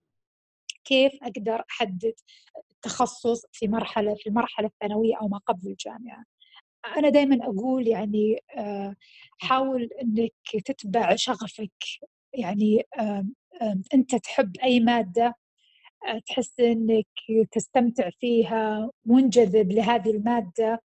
كيف 0.85 1.13
أقدر 1.23 1.65
أحدد 1.71 2.15
التخصص 2.71 3.47
في 3.53 3.69
مرحلة 3.69 4.15
في 4.15 4.29
المرحلة 4.29 4.67
الثانوية 4.67 5.17
أو 5.17 5.29
ما 5.29 5.39
قبل 5.39 5.69
الجامعة 5.69 6.25
أنا 6.97 7.09
دائما 7.09 7.45
أقول 7.45 7.87
يعني 7.89 8.39
آه، 8.57 8.95
حاول 9.39 9.89
إنك 10.03 10.65
تتبع 10.65 11.17
شغفك 11.17 11.73
يعني 12.35 12.83
أنت 13.95 14.15
تحب 14.15 14.57
أي 14.57 14.81
مادة؟ 14.81 15.35
آه، 16.07 16.19
تحس 16.27 16.61
إنك 16.61 17.07
تستمتع 17.53 18.11
فيها 18.11 18.91
منجذب 19.05 19.73
لهذه 19.73 20.11
المادة؟ 20.11 20.83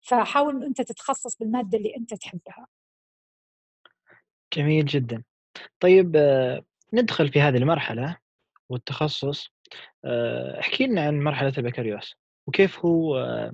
فحاول 0.00 0.64
أنت 0.64 0.80
تتخصص 0.80 1.38
بالمادة 1.38 1.78
اللي 1.78 1.96
أنت 1.96 2.14
تحبها. 2.14 2.66
جميل 4.52 4.86
جدا. 4.86 5.24
طيب 5.80 6.16
آه، 6.16 6.64
ندخل 6.92 7.32
في 7.32 7.40
هذه 7.40 7.56
المرحلة 7.56 8.18
والتخصص. 8.68 9.48
آه، 10.04 10.60
احكي 10.60 10.86
لنا 10.86 11.06
عن 11.06 11.20
مرحلة 11.20 11.52
البكالوريوس. 11.58 12.14
وكيف 12.46 12.84
هو 12.84 13.50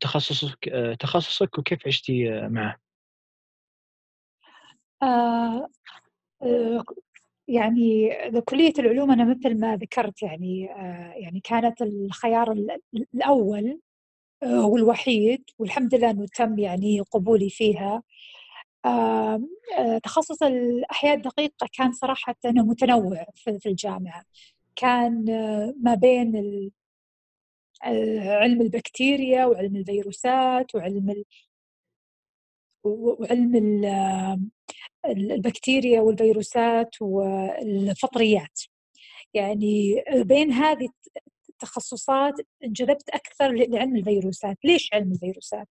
تخصصك 0.00 0.58
تخصصك 1.00 1.58
وكيف 1.58 1.86
عشتي 1.86 2.48
معه؟ 2.48 2.76
آه 5.02 5.68
يعني 7.48 8.10
كلية 8.46 8.72
العلوم 8.78 9.10
أنا 9.10 9.24
مثل 9.24 9.60
ما 9.60 9.76
ذكرت 9.76 10.22
يعني 10.22 10.72
آه 10.72 11.12
يعني 11.16 11.40
كانت 11.44 11.82
الخيار 11.82 12.52
الأول 13.14 13.80
آه 14.42 14.66
والوحيد 14.66 15.44
والحمد 15.58 15.94
لله 15.94 16.10
أنه 16.10 16.26
تم 16.36 16.58
يعني 16.58 17.00
قبولي 17.00 17.50
فيها. 17.50 18.02
آه 18.86 19.42
تخصص 20.04 20.42
الأحياء 20.42 21.16
الدقيقة 21.16 21.68
كان 21.78 21.92
صراحة 21.92 22.36
متنوع 22.46 23.26
في 23.36 23.66
الجامعة. 23.68 24.24
كان 24.76 25.24
ما 25.82 25.94
بين 25.94 26.36
علم 28.26 28.60
البكتيريا 28.60 29.46
وعلم 29.46 29.76
الفيروسات 29.76 30.74
وعلم 30.74 31.24
وعلم 32.84 33.54
البكتيريا 35.08 36.00
والفيروسات 36.00 36.90
والفطريات. 37.00 38.60
يعني 39.34 40.04
بين 40.16 40.52
هذه 40.52 40.88
التخصصات 41.48 42.34
انجذبت 42.64 43.08
أكثر 43.10 43.52
لعلم 43.52 43.96
الفيروسات، 43.96 44.58
ليش 44.64 44.90
علم 44.94 45.12
الفيروسات؟ 45.12 45.68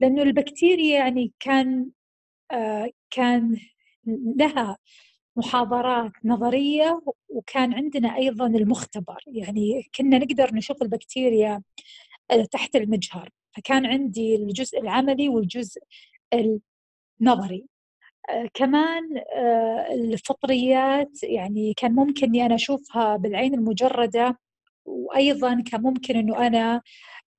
لأنه 0.00 0.22
البكتيريا 0.22 0.98
يعني 0.98 1.32
كان 1.40 1.90
كان 3.10 3.56
لها 4.36 4.78
محاضرات 5.36 6.12
نظرية 6.24 7.02
وكان 7.28 7.74
عندنا 7.74 8.16
أيضا 8.16 8.46
المختبر. 8.46 9.18
يعني 9.26 9.90
كنا 9.96 10.18
نقدر 10.18 10.54
نشوف 10.54 10.82
البكتيريا 10.82 11.62
آه، 12.30 12.44
تحت 12.44 12.76
المجهر. 12.76 13.30
فكان 13.56 13.86
عندي 13.86 14.36
الجزء 14.36 14.80
العملي 14.80 15.28
والجزء 15.28 15.82
نظري 17.20 17.64
آه، 17.64 17.71
كمان 18.54 19.18
آه، 19.36 19.94
الفطريات 19.94 21.22
يعني 21.22 21.74
كان 21.74 21.92
ممكن 21.94 22.26
إني 22.26 22.46
أنا 22.46 22.54
أشوفها 22.54 23.16
بالعين 23.16 23.54
المجردة 23.54 24.38
وأيضا 24.84 25.62
كان 25.70 25.82
ممكن 25.82 26.16
إنه 26.16 26.46
أنا 26.46 26.82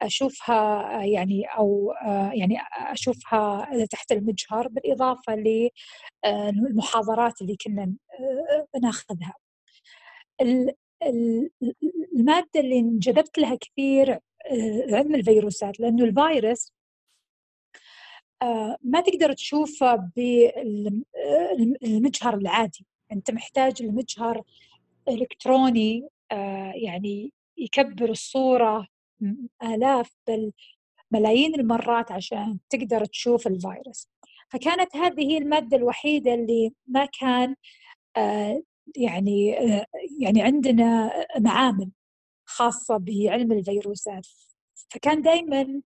أشوفها 0.02 1.04
يعني 1.04 1.46
أو 1.46 1.94
يعني 2.34 2.58
أشوفها 2.74 3.68
تحت 3.92 4.12
المجهر 4.12 4.68
بالإضافة 4.68 5.36
للمحاضرات 6.26 7.42
اللي 7.42 7.56
كنا 7.66 7.94
ناخذها. 8.82 9.34
المادة 12.14 12.60
اللي 12.60 12.80
انجذبت 12.80 13.38
لها 13.40 13.56
كثير 13.56 14.20
علم 14.92 15.16
الفيروسات 15.16 15.80
لأنه 15.80 16.04
الفيروس 16.06 16.72
ما 18.84 19.02
تقدر 19.02 19.34
تشوفه 19.34 19.96
بالمجهر 21.16 22.34
العادي. 22.34 22.86
أنت 23.12 23.32
محتاج 23.32 23.82
المجهر 23.82 24.44
إلكتروني 25.10 26.08
يعني 26.76 27.32
يكبر 27.58 28.10
الصورة 28.10 28.88
آلاف 29.64 30.12
بل 30.28 30.52
ملايين 31.12 31.56
المرات 31.60 32.12
عشان 32.12 32.60
تقدر 32.70 33.06
تشوف 33.06 33.48
الفيروس. 33.48 34.08
فكانت 34.50 34.96
هذه 34.96 35.22
هي 35.22 35.38
المادة 35.38 35.78
الوحيدة 35.78 36.34
اللي 36.34 36.74
ما 36.88 37.06
كان 37.06 37.56
آه 38.18 38.62
يعني 38.98 39.60
آه 39.60 39.86
يعني 40.20 40.42
عندنا 40.42 41.12
معامل 41.40 41.92
خاصة 42.46 42.98
بعلم 42.98 43.52
الفيروسات. 43.52 44.28
فكان 44.90 45.22
دائما 45.22 45.82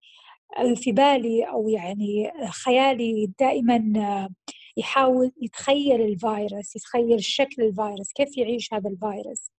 في 0.75 0.91
بالي 0.91 1.43
أو 1.43 1.69
يعني 1.69 2.31
خيالي 2.49 3.31
دائما 3.39 4.29
يحاول 4.77 5.31
يتخيل 5.41 6.01
الفيروس 6.01 6.75
يتخيل 6.75 7.23
شكل 7.23 7.61
الفيروس 7.63 8.13
كيف 8.13 8.37
يعيش 8.37 8.73
هذا 8.73 8.89
الفيروس. 8.89 9.51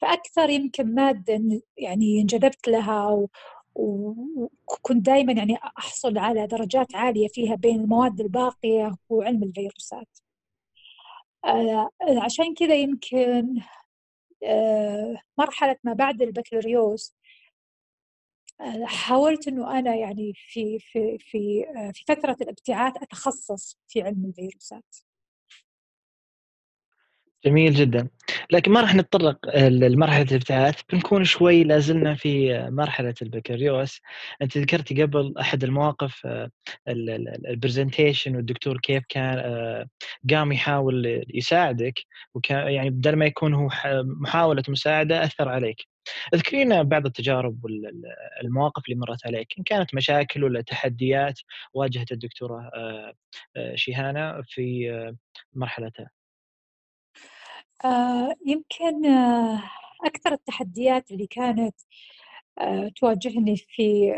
فأكثر 0.00 0.50
يمكن 0.50 0.94
مادة 0.94 1.62
يعني 1.78 2.20
انجذبت 2.20 2.68
لها 2.68 3.26
وكنت 3.74 5.06
دائما 5.06 5.32
يعني 5.32 5.56
أحصل 5.78 6.18
على 6.18 6.46
درجات 6.46 6.94
عالية 6.94 7.28
فيها 7.28 7.54
بين 7.54 7.80
المواد 7.80 8.20
الباقية 8.20 8.96
وعلم 9.08 9.42
الفيروسات. 9.42 10.08
آه، 11.44 11.90
عشان 12.22 12.54
كذا 12.54 12.74
يمكن 12.74 13.60
آه، 14.44 15.16
مرحلة 15.38 15.76
ما 15.84 15.92
بعد 15.92 16.22
البكالوريوس 16.22 17.14
آه، 17.14 17.23
حاولت 18.84 19.48
إنه 19.48 19.78
أنا 19.78 19.94
يعني 19.94 20.32
في 20.34 20.78
في 20.78 21.18
في 21.18 21.64
في 21.94 22.04
فترة 22.08 22.36
الابتعاث 22.40 23.02
أتخصص 23.02 23.78
في 23.88 24.02
علم 24.02 24.24
الفيروسات. 24.24 24.96
جميل 27.44 27.74
جدا. 27.74 28.08
لكن 28.50 28.72
ما 28.72 28.80
راح 28.80 28.94
نتطرق 28.94 29.56
لمرحلة 29.56 30.22
الابتعاث. 30.22 30.80
بنكون 30.92 31.24
شوي 31.24 31.64
لازلنا 31.64 32.14
في 32.14 32.58
مرحلة 32.70 33.14
البكالوريوس. 33.22 34.00
أنت 34.42 34.58
ذكرتي 34.58 35.02
قبل 35.02 35.34
أحد 35.40 35.64
المواقف 35.64 36.26
البرزنتيشن 36.88 38.36
والدكتور 38.36 38.78
كيف 38.80 39.04
كان 39.08 39.38
آه، 39.38 39.86
قام 40.30 40.52
يحاول 40.52 41.24
يساعدك 41.34 41.94
وكان 42.34 42.68
يعني 42.68 42.90
بدل 42.90 43.16
ما 43.16 43.26
يكون 43.26 43.54
هو 43.54 43.68
محاولة 44.04 44.62
مساعدة 44.68 45.24
أثر 45.24 45.48
عليك. 45.48 45.93
أذكرينا 46.34 46.82
بعض 46.82 47.06
التجارب 47.06 47.64
والمواقف 47.64 48.84
اللي 48.84 48.96
مرت 48.96 49.26
عليك 49.26 49.54
إن 49.58 49.64
كانت 49.64 49.94
مشاكل 49.94 50.44
ولا 50.44 50.60
تحديات 50.60 51.40
واجهت 51.74 52.12
الدكتورة 52.12 52.70
آه، 52.74 53.14
آه، 53.56 53.74
شيهانة 53.74 54.42
في 54.42 55.14
مرحلتها؟ 55.54 56.10
آه، 57.84 58.34
يمكن 58.46 59.06
آه، 59.06 59.62
أكثر 60.04 60.32
التحديات 60.32 61.10
اللي 61.10 61.26
كانت 61.26 61.74
تواجهني 62.96 63.56
في 63.56 64.12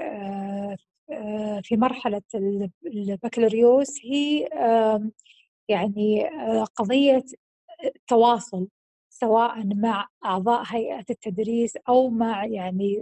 في 1.63 1.77
مرحلة 1.77 2.23
البكالوريوس 2.85 3.89
هي 4.05 4.49
يعني 5.69 6.29
قضية 6.77 7.25
التواصل 7.85 8.69
سواء 9.21 9.67
مع 9.67 10.09
أعضاء 10.25 10.63
هيئة 10.67 11.05
التدريس 11.11 11.77
أو 11.89 12.11
مع 12.11 12.45
يعني 12.47 12.99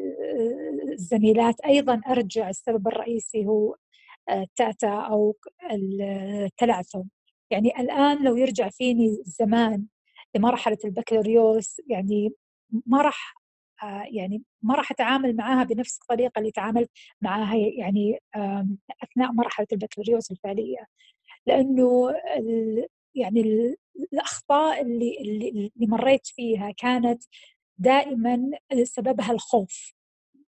الزميلات 0.93 1.61
أيضا 1.61 2.01
أرجع 2.09 2.49
السبب 2.49 2.89
الرئيسي 2.89 3.47
هو 3.47 3.77
التأتأة 4.31 5.07
أو 5.11 5.37
التلعثم. 5.73 7.03
يعني 7.51 7.81
الآن 7.81 8.25
لو 8.25 8.37
يرجع 8.37 8.69
فيني 8.69 9.07
الزمان 9.07 9.87
لمرحلة 10.37 10.79
البكالوريوس 10.85 11.81
يعني 11.89 12.33
ما 12.87 13.03
راح 13.03 13.35
يعني 14.13 14.43
ما 14.63 14.75
راح 14.75 14.91
أتعامل 14.93 15.37
معها 15.37 15.65
بنفس 15.65 15.99
الطريقة 16.03 16.39
اللي 16.39 16.51
تعاملت 16.51 16.91
معها 17.23 17.57
يعني 17.57 18.19
أثناء 19.03 19.33
مرحلة 19.33 19.67
البكالوريوس 19.73 20.31
الفعلية. 20.31 20.87
لأنه 21.47 22.13
يعني 23.15 23.77
الأخطاء 24.13 24.83
اللي 24.83 25.19
اللي 25.21 25.87
مريت 25.87 26.27
فيها 26.27 26.71
كانت 26.71 27.23
دائما 27.79 28.51
سببها 28.83 29.33
الخوف 29.33 29.95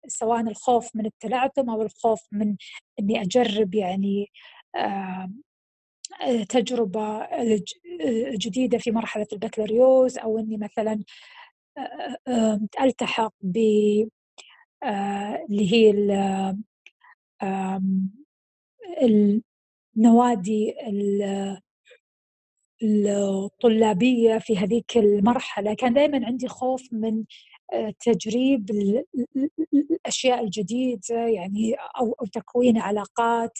سواء 0.06 0.40
الخوف 0.40 0.96
من 0.96 1.06
التلعثم 1.06 1.70
أو 1.70 1.82
الخوف 1.82 2.20
من 2.32 2.56
إني 3.00 3.22
أجرب 3.22 3.74
يعني 3.74 4.30
تجربة 6.48 7.28
جديدة 8.34 8.78
في 8.78 8.90
مرحلة 8.90 9.26
البكالوريوس 9.32 10.18
أو 10.18 10.38
إني 10.38 10.56
مثلا 10.56 11.04
ألتحق 12.80 13.32
ب 13.40 13.56
اللي 15.50 15.72
هي 15.72 15.90
النوادي 19.96 20.74
الطلابية 22.82 24.38
في 24.38 24.58
هذيك 24.58 24.96
المرحلة. 24.96 25.74
كان 25.74 25.94
دائما 25.94 26.26
عندي 26.26 26.48
خوف 26.48 26.88
من 26.92 27.24
تجريب 28.00 28.70
الأشياء 29.74 30.44
الجديدة 30.44 31.26
يعني 31.28 31.74
أو 31.74 32.14
تكوين 32.32 32.78
علاقات 32.78 33.58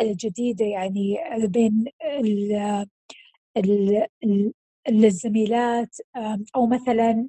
الجديدة 0.00 0.64
يعني 0.64 1.18
بين 1.44 1.84
الزميلات 4.88 5.96
أو 6.56 6.66
مثلا 6.66 7.28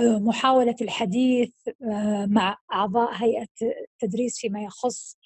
محاولة 0.00 0.76
الحديث 0.80 1.52
مع 2.26 2.58
أعضاء 2.72 3.12
هيئة 3.14 3.48
التدريس 3.62 4.38
فيما 4.38 4.62
يخص 4.62 5.18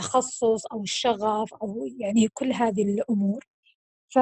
التخصص 0.00 0.66
أو 0.66 0.82
الشغف 0.82 1.54
أو 1.54 1.88
يعني 1.98 2.28
كل 2.28 2.52
هذه 2.52 2.82
الأمور. 2.82 3.46
ف 4.08 4.18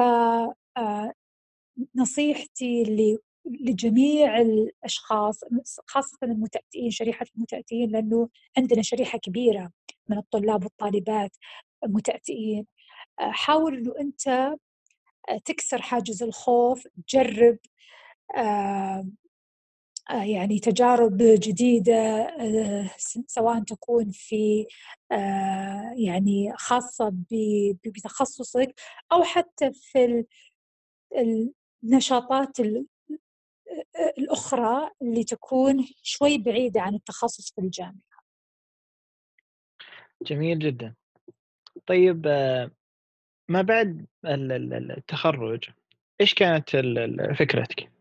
نصيحتي 1.95 2.83
لجميع 3.45 4.41
الأشخاص 4.41 5.39
خاصة 5.87 6.17
المتاتين 6.23 6.91
شريحة 6.91 7.25
المتاتين 7.35 7.89
لأنه 7.91 8.29
عندنا 8.57 8.81
شريحة 8.81 9.17
كبيرة 9.17 9.71
من 10.09 10.17
الطلاب 10.17 10.63
والطالبات 10.63 11.37
متأتئين. 11.85 12.67
حاول 13.19 13.77
إنه 13.77 13.93
أنت 13.99 14.55
تكسر 15.45 15.81
حاجز 15.81 16.23
الخوف 16.23 16.87
تجرب 17.07 17.57
يعني 20.09 20.59
تجارب 20.59 21.17
جديدة 21.17 22.27
سواء 23.27 23.59
تكون 23.63 24.11
في 24.11 24.67
يعني 25.97 26.53
خاصة 26.55 27.13
بتخصصك 27.85 28.79
أو 29.11 29.23
حتى 29.23 29.71
في 29.73 30.25
النشاطات 31.83 32.57
الأخرى 34.17 34.89
اللي 35.01 35.23
تكون 35.23 35.87
شوي 36.01 36.37
بعيدة 36.37 36.81
عن 36.81 36.95
التخصص 36.95 37.51
في 37.51 37.61
الجامعة 37.61 38.07
جميل 40.21 40.59
جدا 40.59 40.95
طيب 41.87 42.27
ما 43.49 43.61
بعد 43.61 44.05
التخرج 44.25 45.69
إيش 46.21 46.33
كانت 46.33 46.69
فكرتك؟ 47.39 47.96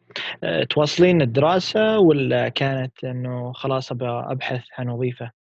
تواصلين 0.71 1.23
الدراسة 1.23 1.99
ولا 1.99 2.49
كانت 2.49 3.05
إنه 3.05 3.53
خلاص 3.53 3.93
أبحث 3.93 4.65
عن 4.79 4.89
وظيفة؟ 4.89 5.33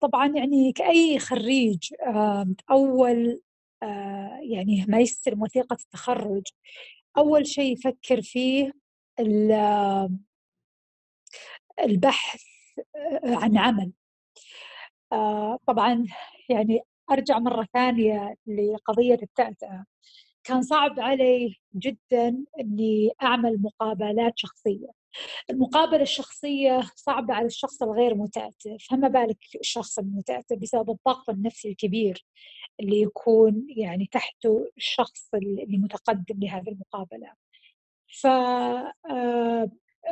طبعا 0.00 0.26
يعني 0.26 0.72
كأي 0.72 1.18
خريج 1.18 1.94
أول 2.70 3.40
آه، 3.82 4.40
يعني 4.42 4.84
ما 4.88 4.98
يستلم 5.00 5.42
وثيقة 5.42 5.74
التخرج 5.74 6.42
أول 7.18 7.46
شيء 7.46 7.72
يفكر 7.72 8.22
فيه 8.22 8.72
البحث 11.80 12.42
عن 13.24 13.58
عمل 13.58 13.92
طبعا 15.66 16.06
يعني 16.48 16.80
أرجع 17.10 17.38
مرة 17.38 17.66
ثانية 17.72 18.34
لقضية 18.46 19.18
التأتأة 19.22 19.84
كان 20.44 20.62
صعب 20.62 21.00
علي 21.00 21.56
جدا 21.74 22.44
أني 22.60 23.10
أعمل 23.22 23.62
مقابلات 23.62 24.32
شخصية. 24.36 24.88
المقابلة 25.50 26.02
الشخصية 26.02 26.80
صعبة 26.96 27.34
على 27.34 27.46
الشخص 27.46 27.82
الغير 27.82 28.14
متأتئ 28.14 28.76
فما 28.90 29.08
بالك 29.08 29.38
الشخص 29.60 29.98
المتأتئ 29.98 30.56
بسبب 30.56 30.90
الضغط 30.90 31.30
النفسي 31.30 31.68
الكبير 31.68 32.24
اللي 32.80 33.00
يكون 33.00 33.66
يعني 33.76 34.08
تحته 34.12 34.70
الشخص 34.76 35.28
اللي 35.34 35.78
متقدم 35.78 36.40
لهذه 36.40 36.68
المقابلة. 36.68 37.32
ف 38.06 38.26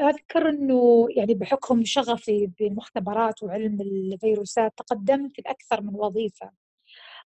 أذكر 0.00 0.48
أنه 0.48 1.06
يعني 1.16 1.34
بحكم 1.34 1.84
شغفي 1.84 2.46
بالمختبرات 2.58 3.42
وعلم 3.42 3.80
الفيروسات 3.80 4.72
تقدمت 4.76 5.40
لأكثر 5.40 5.80
من 5.80 5.94
وظيفة. 5.94 6.50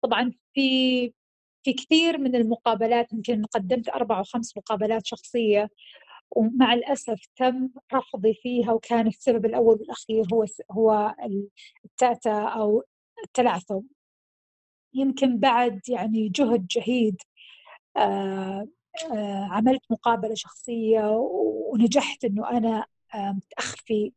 طبعا 0.01 0.31
في 0.53 1.13
في 1.63 1.73
كثير 1.73 2.17
من 2.17 2.35
المقابلات 2.35 3.13
يمكن 3.13 3.45
قدمت 3.45 3.89
أربع 3.89 4.17
أو 4.19 4.23
خمس 4.23 4.57
مقابلات 4.57 5.05
شخصية 5.05 5.69
ومع 6.31 6.73
الأسف 6.73 7.19
تم 7.35 7.69
رفضي 7.93 8.33
فيها 8.33 8.71
وكان 8.73 9.07
السبب 9.07 9.45
الأول 9.45 9.75
والأخير 9.79 10.25
هو 10.33 10.45
هو 10.71 11.15
التأتة 11.85 12.47
أو 12.47 12.83
التلعثم 13.23 13.79
يمكن 14.93 15.39
بعد 15.39 15.79
يعني 15.89 16.29
جهد 16.29 16.67
جهيد 16.67 17.21
آه 17.97 18.67
آه 19.13 19.47
عملت 19.51 19.81
مقابلة 19.89 20.35
شخصية 20.35 21.01
ونجحت 21.71 22.25
إنه 22.25 22.49
أنا 22.49 22.85
أخفي 23.57 24.13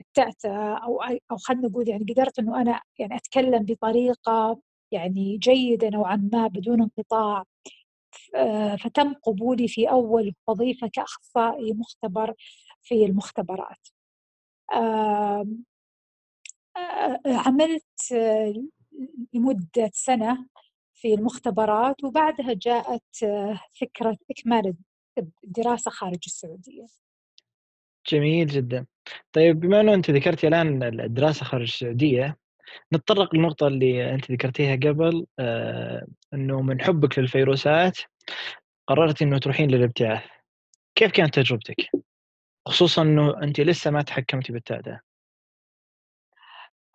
التأتة 0.00 0.74
أو 0.74 1.02
أو 1.02 1.36
خلينا 1.36 1.68
نقول 1.68 1.88
يعني 1.88 2.04
قدرت 2.12 2.38
إنه 2.38 2.60
أنا 2.60 2.80
يعني 2.98 3.16
أتكلم 3.16 3.64
بطريقة 3.64 4.60
يعني 4.94 5.38
جيدة 5.38 5.88
نوعا 5.88 6.28
ما 6.32 6.46
بدون 6.46 6.82
انقطاع 6.82 7.44
آه، 8.34 8.76
فتم 8.76 9.14
قبولي 9.14 9.68
في 9.68 9.90
أول 9.90 10.34
وظيفة 10.46 10.88
كأخصائي 10.92 11.72
مختبر 11.72 12.34
في 12.82 13.04
المختبرات. 13.04 13.88
آه، 14.74 15.46
عملت 17.26 18.12
آه، 18.12 18.54
لمدة 19.34 19.90
سنة 19.92 20.46
في 20.94 21.14
المختبرات 21.14 22.04
وبعدها 22.04 22.52
جاءت 22.52 23.02
فكرة 23.80 24.16
إكمال 24.30 24.74
الدراسة 25.44 25.90
خارج 25.90 26.20
السعودية. 26.26 26.86
جميل 28.10 28.46
جدا. 28.46 28.86
طيب 29.32 29.60
بما 29.60 29.80
أنه 29.80 29.94
أنت 29.94 30.10
ذكرتي 30.10 30.48
الآن 30.48 30.82
الدراسة 31.00 31.44
خارج 31.44 31.62
السعودية 31.62 32.38
نتطرق 32.92 33.34
للنقطة 33.34 33.66
اللي 33.66 34.14
أنت 34.14 34.32
ذكرتيها 34.32 34.76
قبل 34.76 35.26
آه 35.38 36.06
أنه 36.34 36.62
من 36.62 36.80
حبك 36.82 37.18
للفيروسات 37.18 37.98
قررت 38.86 39.22
أنه 39.22 39.38
تروحين 39.38 39.70
للإبتعاث. 39.70 40.22
كيف 40.94 41.12
كانت 41.12 41.34
تجربتك؟ 41.34 41.76
خصوصا 42.68 43.02
أنه 43.02 43.42
أنت 43.42 43.60
لسه 43.60 43.90
ما 43.90 44.02
تحكمتي 44.02 44.52
بالتأدة 44.52 45.04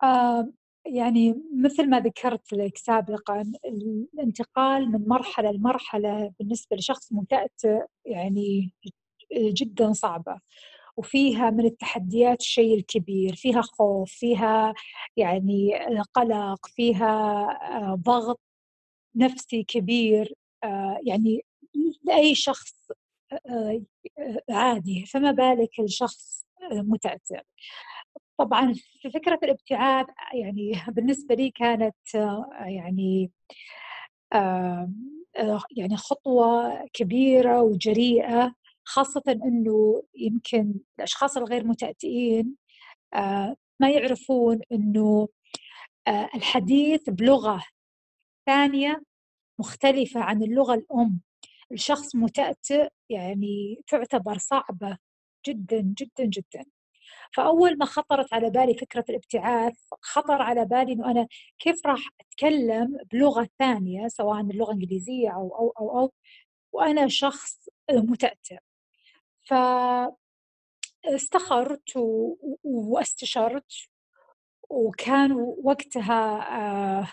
آه 0.02 0.52
يعني 0.86 1.42
مثل 1.62 1.90
ما 1.90 2.00
ذكرت 2.00 2.52
لك 2.52 2.78
سابقا 2.78 3.52
الانتقال 4.14 4.92
من 4.92 5.08
مرحلة 5.08 5.50
لمرحلة 5.52 6.32
بالنسبة 6.38 6.76
لشخص 6.76 7.12
متأتئ 7.12 7.84
يعني 8.04 8.72
جدا 9.32 9.92
صعبة. 9.92 10.40
وفيها 10.96 11.50
من 11.50 11.64
التحديات 11.66 12.40
الشيء 12.40 12.74
الكبير 12.74 13.34
فيها 13.36 13.62
خوف 13.62 14.10
فيها 14.12 14.74
يعني 15.16 15.74
قلق 16.14 16.66
فيها 16.66 17.08
آه، 17.92 17.94
ضغط 17.94 18.40
نفسي 19.16 19.64
كبير 19.64 20.34
آه، 20.64 21.00
يعني 21.06 21.44
لأي 22.04 22.34
شخص 22.34 22.90
آه، 23.32 23.82
عادي 24.50 25.06
فما 25.06 25.30
بالك 25.32 25.80
الشخص 25.80 26.46
متأثر 26.72 27.42
طبعا 28.38 28.74
في 29.02 29.10
فكرة 29.10 29.38
الابتعاد 29.42 30.06
يعني 30.34 30.72
بالنسبة 30.88 31.34
لي 31.34 31.50
كانت 31.50 31.96
يعني 32.60 33.30
يعني 35.76 35.96
خطوة 35.96 36.84
كبيرة 36.92 37.62
وجريئة. 37.62 38.54
خاصة 38.84 39.22
أنه 39.28 40.02
يمكن 40.16 40.74
الأشخاص 40.98 41.36
الغير 41.36 41.64
متأتئين 41.66 42.56
آه، 43.14 43.56
ما 43.80 43.90
يعرفون 43.90 44.60
أنه 44.72 45.28
آه، 46.08 46.28
الحديث 46.34 47.10
بلغة 47.10 47.64
ثانية 48.46 49.02
مختلفة 49.60 50.20
عن 50.20 50.42
اللغة 50.42 50.74
الأم. 50.74 51.20
الشخص 51.72 52.16
متأتئ 52.16 52.88
يعني 53.10 53.82
تعتبر 53.88 54.38
صعبة 54.38 54.98
جدا 55.48 55.80
جدا 55.80 56.24
جدا. 56.24 56.64
فأول 57.34 57.78
ما 57.78 57.84
خطرت 57.86 58.34
على 58.34 58.50
بالي 58.50 58.74
فكرة 58.74 59.04
الابتعاث 59.10 59.76
خطر 60.02 60.42
على 60.42 60.64
بالي 60.64 60.92
أنه 60.92 61.10
أنا 61.10 61.26
كيف 61.58 61.86
راح 61.86 62.00
أتكلم 62.20 62.98
بلغة 63.12 63.48
ثانية 63.58 64.08
سواء 64.08 64.40
اللغة 64.40 64.72
الإنجليزية 64.72 65.30
أو 65.30 65.56
أو 65.58 65.70
أو, 65.80 65.98
أو 66.00 66.12
وأنا 66.72 67.08
شخص 67.08 67.68
متأتئ. 67.92 68.58
فاستخرت 71.04 71.92
واستشرت 72.64 73.72
وكان 74.70 75.32
وقتها 75.64 76.38
آه، 76.58 77.08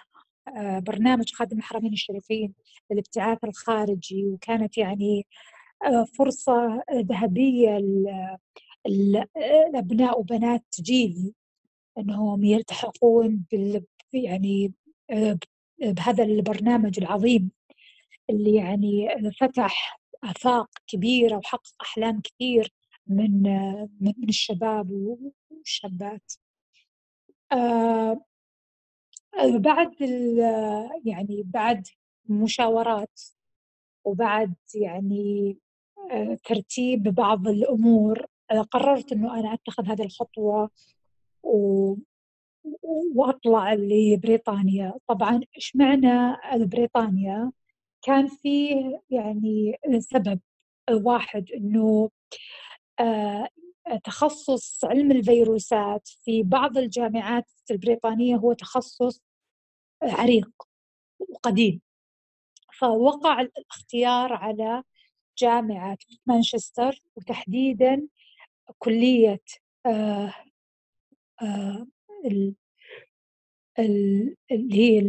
آه، 0.57 0.79
برنامج 0.79 1.33
خادم 1.33 1.57
الحرمين 1.57 1.93
الشريفين 1.93 2.53
للابتعاث 2.91 3.43
الخارجي 3.43 4.25
وكانت 4.25 4.77
يعني 4.77 5.27
آه، 5.85 6.05
فرصة 6.17 6.83
ذهبية 6.93 7.79
لأبناء 8.85 10.19
وبنات 10.19 10.65
جيلي 10.79 11.33
أنهم 11.97 12.43
يلتحقون 12.43 13.45
بال 13.51 13.85
يعني 14.13 14.73
بهذا 15.81 16.23
البرنامج 16.23 16.99
العظيم 16.99 17.51
اللي 18.29 18.55
يعني 18.55 19.09
فتح 19.39 19.96
آفاق 20.23 20.69
كبيرة 20.87 21.37
وحقق 21.37 21.73
أحلام 21.81 22.21
كثير 22.21 22.73
من 23.07 23.43
من 24.01 24.13
الشباب 24.29 25.17
والشابات. 25.49 26.33
آه 27.51 28.21
بعد 29.55 30.01
يعني 31.05 31.43
بعد 31.45 31.87
مشاورات 32.29 33.21
وبعد 34.05 34.53
يعني 34.75 35.57
آه 36.11 36.37
ترتيب 36.45 37.03
بعض 37.03 37.47
الأمور 37.47 38.25
آه 38.51 38.61
قررت 38.61 39.11
أنه 39.11 39.39
أنا 39.39 39.53
أتخذ 39.53 39.85
هذه 39.85 40.03
الخطوة 40.03 40.69
و 41.43 41.95
وأطلع 43.15 43.73
لبريطانيا. 43.73 44.93
طبعا 45.07 45.41
إيش 45.55 45.75
معنى 45.75 46.37
بريطانيا 46.65 47.51
كان 48.01 48.27
فيه 48.27 49.01
يعني 49.09 49.79
سبب 49.99 50.39
واحد 50.91 51.51
إنه 51.51 52.09
آه، 52.99 53.49
تخصص 54.03 54.85
علم 54.85 55.11
الفيروسات 55.11 56.07
في 56.07 56.43
بعض 56.43 56.77
الجامعات 56.77 57.45
البريطانية 57.71 58.35
هو 58.35 58.53
تخصص 58.53 59.21
عريق 60.03 60.49
وقديم. 61.19 61.81
فوقع 62.79 63.41
الاختيار 63.41 64.33
على 64.33 64.83
جامعة 65.37 65.97
مانشستر 66.25 67.01
وتحديدا 67.15 68.07
كلية 68.79 69.41
آه، 69.85 70.33
آه، 71.41 71.87
اللي 73.79 74.25
هي 74.51 74.99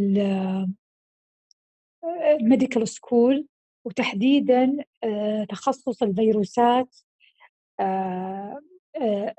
ال 2.03 2.13
medical 2.13 2.87
school 2.87 3.47
وتحديدا 3.85 4.77
آه، 5.03 5.43
تخصص 5.43 6.03
الفيروسات 6.03 6.95
آه، 7.79 8.59
آه، 9.01 9.35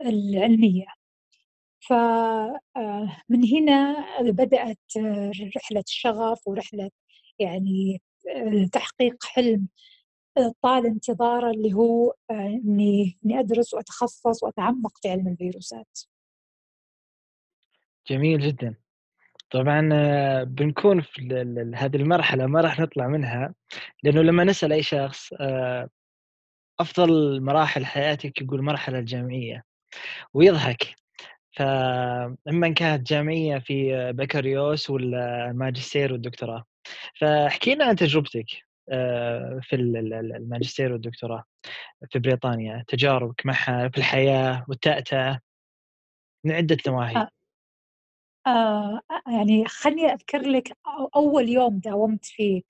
العلمية 0.00 0.86
فمن 1.88 3.44
هنا 3.54 4.06
بدأت 4.20 4.78
رحلة 5.56 5.84
الشغف 5.88 6.48
ورحلة 6.48 6.90
يعني 7.38 8.02
تحقيق 8.72 9.24
حلم 9.24 9.68
طال 10.62 10.86
انتظاره 10.86 11.50
اللي 11.50 11.72
هو 11.74 12.14
إني 12.30 13.18
إني 13.24 13.40
أدرس 13.40 13.74
وأتخصص 13.74 14.42
وأتعمق 14.42 14.98
في 15.02 15.08
علم 15.08 15.28
الفيروسات. 15.28 15.98
جميل 18.08 18.40
جدا. 18.40 18.74
طبعا 19.50 19.90
آه، 19.92 20.42
بنكون 20.44 21.00
في 21.00 21.44
هذه 21.74 21.96
المرحلة 21.96 22.46
ما 22.46 22.60
راح 22.60 22.80
نطلع 22.80 23.08
منها 23.08 23.54
لأنه 24.02 24.22
لما 24.22 24.44
نسأل 24.44 24.72
أي 24.72 24.82
شخص 24.82 25.32
آه، 25.40 25.88
أفضل 26.80 27.40
مراحل 27.40 27.86
حياتك 27.86 28.40
يقول 28.42 28.62
مرحلة 28.62 28.98
الجامعية 28.98 29.64
ويضحك. 30.34 30.96
فإما 31.56 32.68
كانت 32.76 33.06
جامعية 33.06 33.58
في 33.58 34.12
بكالوريوس 34.12 34.90
ولا 34.90 35.52
ماجستير 35.52 36.12
والدكتوراه 36.12 36.64
فاحكي 37.20 37.74
لنا 37.74 37.84
عن 37.84 37.96
تجربتك 37.96 38.46
آه، 38.90 39.60
في 39.62 39.76
الماجستير 39.76 40.92
والدكتوراه 40.92 41.44
في 42.10 42.18
بريطانيا 42.18 42.84
تجاربك 42.88 43.46
معها 43.46 43.88
في 43.88 43.98
الحياة 43.98 44.64
والتأتأة 44.68 45.40
من 46.44 46.52
عدة 46.52 46.76
نواحي. 46.86 47.26
آه. 48.46 49.00
آه 49.10 49.30
يعني 49.30 49.64
خليني 49.66 50.12
أذكر 50.12 50.40
لك 50.40 50.76
أول 51.16 51.48
يوم 51.48 51.78
داومت 51.78 52.24
فيه 52.24 52.62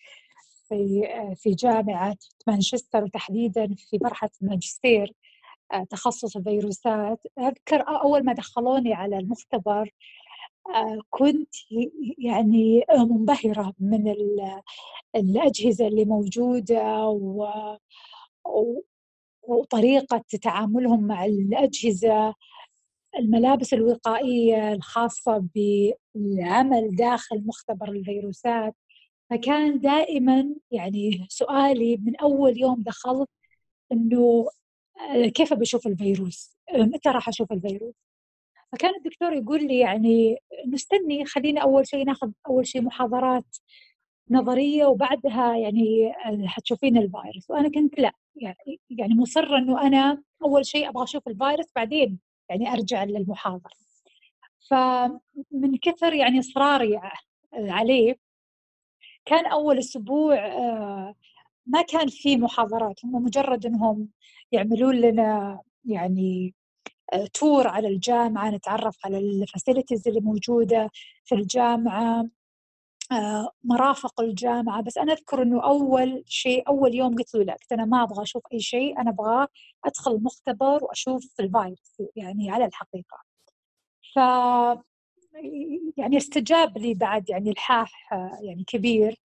في 0.69 1.09
في 1.37 1.51
جامعة 1.51 2.17
مانشستر 2.47 3.05
وتحديدا 3.05 3.75
في 3.91 3.99
مرحلة 4.03 4.31
الماجستير 4.43 5.13
آه، 5.73 5.85
تخصص 5.85 6.37
الفيروسات 6.37 7.21
أذكر 7.39 7.89
أول 7.89 8.25
ما 8.25 8.33
دخلوني 8.33 8.95
على 8.95 9.19
المختبر 9.19 9.91
آه، 10.75 11.01
كنت 11.11 11.55
يعني 12.19 12.85
منبهرة 12.99 13.75
من 13.81 14.15
الأجهزة 15.17 15.87
اللي 15.89 16.05
موجودة 16.05 17.07
و 17.09 17.47
وطريقة 19.43 20.25
تعاملهم 20.43 21.07
مع 21.07 21.25
الأجهزة 21.25 22.35
الملابس 23.19 23.75
الوقائية 23.75 24.73
الخاصة 24.73 25.49
بالعمل 25.55 26.97
داخل 26.97 27.43
مختبر 27.47 27.89
الفيروسات 27.93 28.75
فكان 29.31 29.81
دائما 29.81 30.55
يعني 30.71 31.27
سؤالي 31.29 31.97
من 31.97 32.17
أول 32.17 32.59
يوم 32.59 32.83
دخلت 32.83 33.29
إنه 33.93 34.47
آه، 35.15 35.27
كيف 35.29 35.55
بشوف 35.55 35.87
الفيروس؟ 35.87 36.57
متى 36.75 37.09
راح 37.09 37.29
أشوف 37.29 37.53
الفيروس؟ 37.53 37.95
فكان 38.73 38.95
الدكتور 38.97 39.33
يقول 39.33 39.67
لي 39.67 39.79
يعني 39.79 40.39
نستني 40.69 41.25
خلينا 41.27 41.61
أول 41.63 41.87
شيء 41.89 42.05
ناخذ 42.07 42.31
أول 42.49 42.67
شيء 42.67 42.83
محاضرات 42.83 43.57
نظرية 44.31 44.87
وبعدها 44.87 45.57
يعني 45.57 46.13
آه، 46.27 46.47
حتشوفين 46.47 46.99
الفيروس 46.99 47.51
وأنا 47.51 47.69
كنت 47.71 47.99
لا 48.01 48.13
يعني 48.37 48.81
يعني 48.91 49.15
مصرة 49.15 49.59
إنه 49.59 49.87
أنا 49.87 50.23
أول 50.45 50.67
شيء 50.67 50.89
أبغى 50.89 51.05
أشوف 51.05 51.29
الفيروس 51.29 51.67
بعدين 51.77 52.19
يعني 52.49 52.73
أرجع 52.73 53.05
للمحاضرة. 53.05 53.75
فمن 54.71 55.77
كثر 55.83 56.13
يعني 56.13 56.39
إصراري 56.39 57.01
عليه 57.53 58.17
كان 59.25 59.47
أول 59.47 59.79
أسبوع 59.79 60.47
آه، 60.47 61.15
ما 61.67 61.83
كان 61.83 62.09
في 62.09 62.37
محاضرات 62.37 63.05
هم 63.05 63.25
مجرد 63.25 63.67
أنهم 63.67 64.09
يعملون 64.53 64.97
لنا 64.97 65.61
يعني 65.85 66.55
تور 67.35 67.69
آه، 67.69 67.71
على 67.71 67.89
الجامعة 67.89 68.51
نتعرف 68.51 68.97
على 69.05 69.19
الفاسيلتيز 69.19 70.09
اللي 70.09 70.21
موجودة 70.21 70.91
في 71.25 71.35
الجامعة. 71.35 72.21
آه، 72.21 72.29
مرافق 73.65 74.21
الجامعة 74.21 74.83
بس 74.83 74.99
أنا 74.99 75.13
أذكر 75.13 75.43
أنه 75.43 75.63
أول 75.65 76.25
شيء 76.27 76.69
أول 76.69 76.95
يوم 76.95 77.15
قلت 77.17 77.35
له 77.35 77.43
لا 77.45 77.57
أنا 77.73 77.85
ما 77.85 78.03
أبغى 78.03 78.23
أشوف 78.23 78.43
أي 78.53 78.61
شيء 78.61 79.01
أنا 79.01 79.11
أبغى 79.11 79.47
أدخل 79.85 80.13
المختبر 80.13 80.85
وأشوف 80.85 81.41
الفايروس 81.41 82.03
يعني 82.17 82.51
على 82.51 82.65
الحقيقة. 82.65 83.19
ف 84.15 84.19
يعني 85.97 86.17
استجاب 86.17 86.79
لي 86.79 86.95
بعد 86.95 87.31
يعني 87.31 87.51
الحاح 87.51 88.13
يعني 88.43 88.65
كبير 88.67 89.21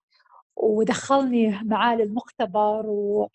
ودخلني 0.56 1.60
معاه 1.64 1.96
للمختبر 1.96 2.86
و... 2.88 3.30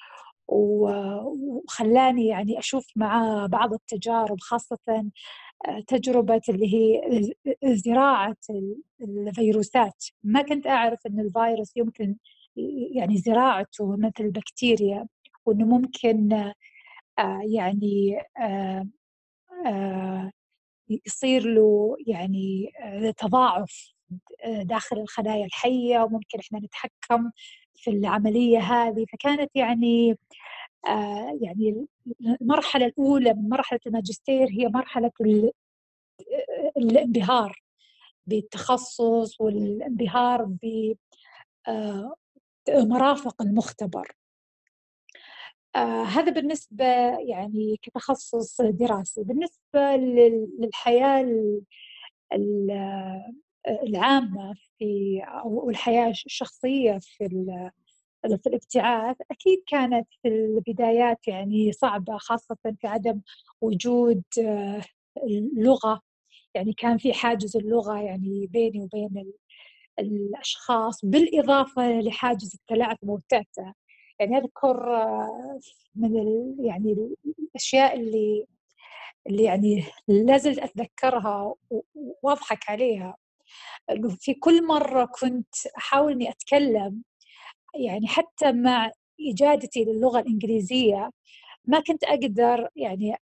وخلاني 0.48 2.26
يعني 2.26 2.59
أشوف 2.59 2.87
معاه 2.96 3.46
بعض 3.46 3.72
التجارب 3.72 4.40
خاصة. 4.40 5.11
تجربة 5.87 6.40
اللي 6.49 6.75
هي 6.75 7.01
زراعة 7.64 8.37
الفيروسات. 9.01 10.05
ما 10.25 10.42
كنت 10.42 10.66
أعرف 10.66 10.99
أن 11.07 11.21
الفيروس 11.21 11.77
يمكن 11.77 12.16
يعني 12.95 13.16
زراعته 13.16 13.97
مثل 13.97 14.25
البكتيريا 14.25 15.07
وأنه 15.47 15.66
ممكن 15.66 16.33
آه، 17.19 17.40
يعني 17.45 18.21
آه، 18.40 18.87
آه، 19.66 20.31
يصير 21.07 21.42
له 21.47 21.97
يعني 22.07 22.73
تضاعف 23.19 23.92
داخل 24.47 24.99
الخلايا 24.99 25.45
الحية 25.47 26.01
وممكن 26.01 26.38
إحنا 26.38 26.59
نتحكم 26.59 27.31
في 27.75 27.90
العملية 27.90 28.59
هذه. 28.59 29.05
فكانت 29.12 29.51
يعني 29.55 30.19
يعني 31.40 31.87
المرحلة 32.40 32.87
الأولى 32.87 33.35
من 33.35 33.49
مرحلة 33.49 33.81
الماجستير 33.87 34.49
هي 34.51 34.68
مرحلة 34.68 35.11
الانبهار 36.77 37.62
بالتخصص 38.27 39.40
والانبهار 39.40 40.44
بمرافق 42.68 43.42
آه 43.42 43.44
المختبر. 43.44 44.16
آه 45.77 46.03
هذا 46.03 46.33
بالنسبة 46.33 46.85
يعني 47.18 47.77
كتخصص 47.83 48.61
دراسي. 48.61 49.22
بالنسبة 49.25 49.96
للحياة 50.61 51.27
العامة 53.68 54.55
في 54.79 55.20
أو 55.25 55.70
الحياة 55.70 56.11
الشخصية 56.11 56.99
في 56.99 57.25
في 58.29 58.47
الابتعاث 58.47 59.17
أكيد 59.31 59.62
كانت 59.67 60.09
في 60.23 60.29
البدايات 60.29 61.29
يعني 61.29 61.73
صعبة 61.73 62.19
خاصة 62.19 62.57
في 62.62 62.87
عدم 62.87 63.21
وجود 63.61 64.23
آه، 64.41 64.83
اللغة. 65.25 66.01
يعني 66.55 66.73
كان 66.73 66.99
في 66.99 67.12
حاجز 67.15 67.57
اللغة 67.57 67.99
يعني 67.99 68.47
بيني 68.47 68.81
وبين 68.81 69.33
الأشخاص 69.99 71.05
بالإضافة 71.05 72.01
لحاجز 72.01 72.55
التلعثم 72.55 73.11
والتأتأة 73.11 73.75
يعني 74.21 74.39
أذكر 74.39 74.97
آه، 74.97 75.59
من 75.95 76.17
ال 76.21 76.57
يعني 76.61 77.17
الأشياء 77.39 77.97
اللي 78.01 78.47
اللي 79.27 79.43
يعني 79.45 79.85
لازلت 80.09 80.59
أتذكرها 80.59 81.55
وأضحك 82.23 82.71
عليها. 82.71 83.17
في 84.21 84.35
كل 84.35 84.67
مرة 84.67 85.05
كنت 85.05 85.55
أحاول 85.79 86.12
إني 86.12 86.31
أتكلم 86.31 87.03
يعني 87.79 88.07
حتى 88.07 88.53
مع 88.53 88.91
إجادتي 89.21 89.85
للغة 89.85 90.21
الإنجليزية 90.21 91.11
ما 91.65 91.81
كنت 91.81 92.05
أقدر 92.05 92.69
يعني 92.77 93.17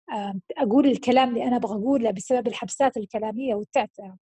أقول 0.59 0.87
الكلام 0.87 1.29
اللي 1.29 1.45
أنا 1.45 1.57
أبغى 1.57 1.75
أقوله 1.75 2.11
بسبب 2.11 2.47
الحبسات 2.49 2.97
الكلامية 2.97 3.55
والتعتعة 3.55 4.17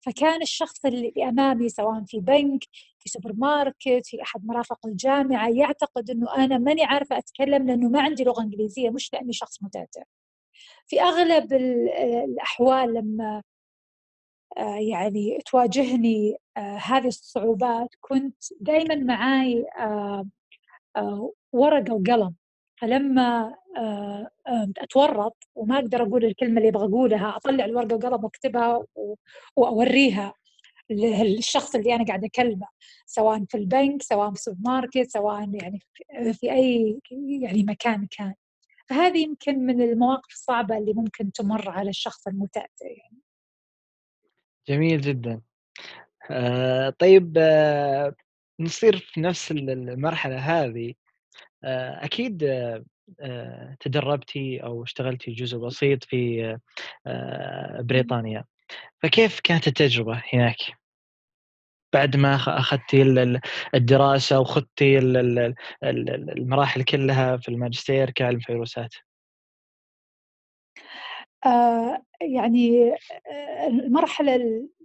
فكان 0.00 0.42
الشخص 0.42 0.84
اللي 0.84 1.12
أمامي 1.28 1.68
سواء 1.68 2.04
في 2.06 2.20
بنك 2.20 2.64
في 2.98 3.08
سوبر 3.08 3.32
ماركت 3.32 4.06
في 4.06 4.22
أحد 4.22 4.46
مرافق 4.46 4.86
الجامعة 4.86 5.48
يعتقد 5.48 6.10
أنه 6.10 6.36
أنا 6.36 6.58
ماني 6.58 6.84
عارفة 6.84 7.18
أتكلم 7.18 7.66
لأنه 7.66 7.88
ما 7.88 8.02
عندي 8.02 8.24
لغة 8.24 8.42
إنجليزية 8.42 8.90
مش 8.90 9.12
لأني 9.12 9.32
شخص 9.32 9.62
متعتع 9.62 10.02
في 10.86 11.02
أغلب 11.02 11.52
الأحوال 11.52 12.94
لما 12.94 13.36
آه، 13.36 13.42
يعني 14.90 15.38
تواجهني 15.46 16.36
آه، 16.56 16.76
هذه 16.76 17.06
الصعوبات. 17.06 17.88
كنت 18.00 18.36
دائما 18.60 18.94
معاي 18.94 19.66
آه، 20.96 21.32
ورقة 21.52 21.94
وقلم. 21.94 22.34
فلما 22.80 23.54
أتورط 24.78 25.36
وما 25.54 25.78
أقدر 25.78 26.02
أقول 26.02 26.24
الكلمة 26.24 26.58
اللي 26.58 26.68
أبغى 26.68 26.84
اقولها 26.84 27.36
أطلع 27.36 27.64
الورقة 27.64 27.94
وقلم 27.94 28.24
واكتبها 28.24 28.84
وأوريها 29.56 30.34
للشخص 30.90 31.74
اللي 31.74 31.94
أنا 31.94 32.04
قاعدة 32.04 32.26
أكلمه 32.26 32.66
سواء 33.06 33.44
في 33.44 33.56
البنك 33.56 34.02
سواء 34.02 34.28
في 34.28 34.34
السوبر 34.34 34.58
ماركت 34.60 35.10
سواء 35.10 35.48
يعني 35.54 35.80
في 36.32 36.52
أي 36.52 37.00
يعني 37.42 37.62
مكان 37.62 38.06
كان. 38.10 38.34
فهذه 38.88 39.18
يمكن 39.18 39.58
من 39.58 39.82
المواقف 39.82 40.32
الصعبة 40.32 40.78
اللي 40.78 40.92
ممكن 40.92 41.32
تمر 41.32 41.70
على 41.70 41.90
الشخص 41.90 42.26
المتأتئ 42.26 42.86
يعني. 42.86 43.18
جميل 44.68 45.00
جدا. 45.00 45.40
آه 46.30 46.90
طيب 46.90 47.34
آه 47.38 48.14
نصير 48.60 48.96
في 48.96 49.20
نفس 49.20 49.50
المرحلة 49.52 50.36
هذه 50.38 50.94
آه 51.64 52.04
أكيد 52.04 52.38
تدربتي 53.80 54.62
أو 54.62 54.82
اشتغلتي 54.82 55.32
جزء 55.32 55.58
بسيط 55.58 56.04
في 56.04 56.58
بريطانيا. 57.80 58.44
فكيف 59.02 59.40
كانت 59.40 59.66
التجربة 59.68 60.22
هناك؟ 60.32 60.56
بعد 61.92 62.16
ما 62.16 62.34
أخذتي 62.34 63.02
الدراسة 63.74 64.40
وخذتي 64.40 64.98
المراحل 65.82 66.82
كلها 66.82 67.36
في 67.36 67.48
الماجستير 67.48 68.10
كعلم 68.10 68.40
فيروسات 68.40 68.94
يعني 72.22 72.92
آه، 73.32 73.66
المرحلة 73.66 74.40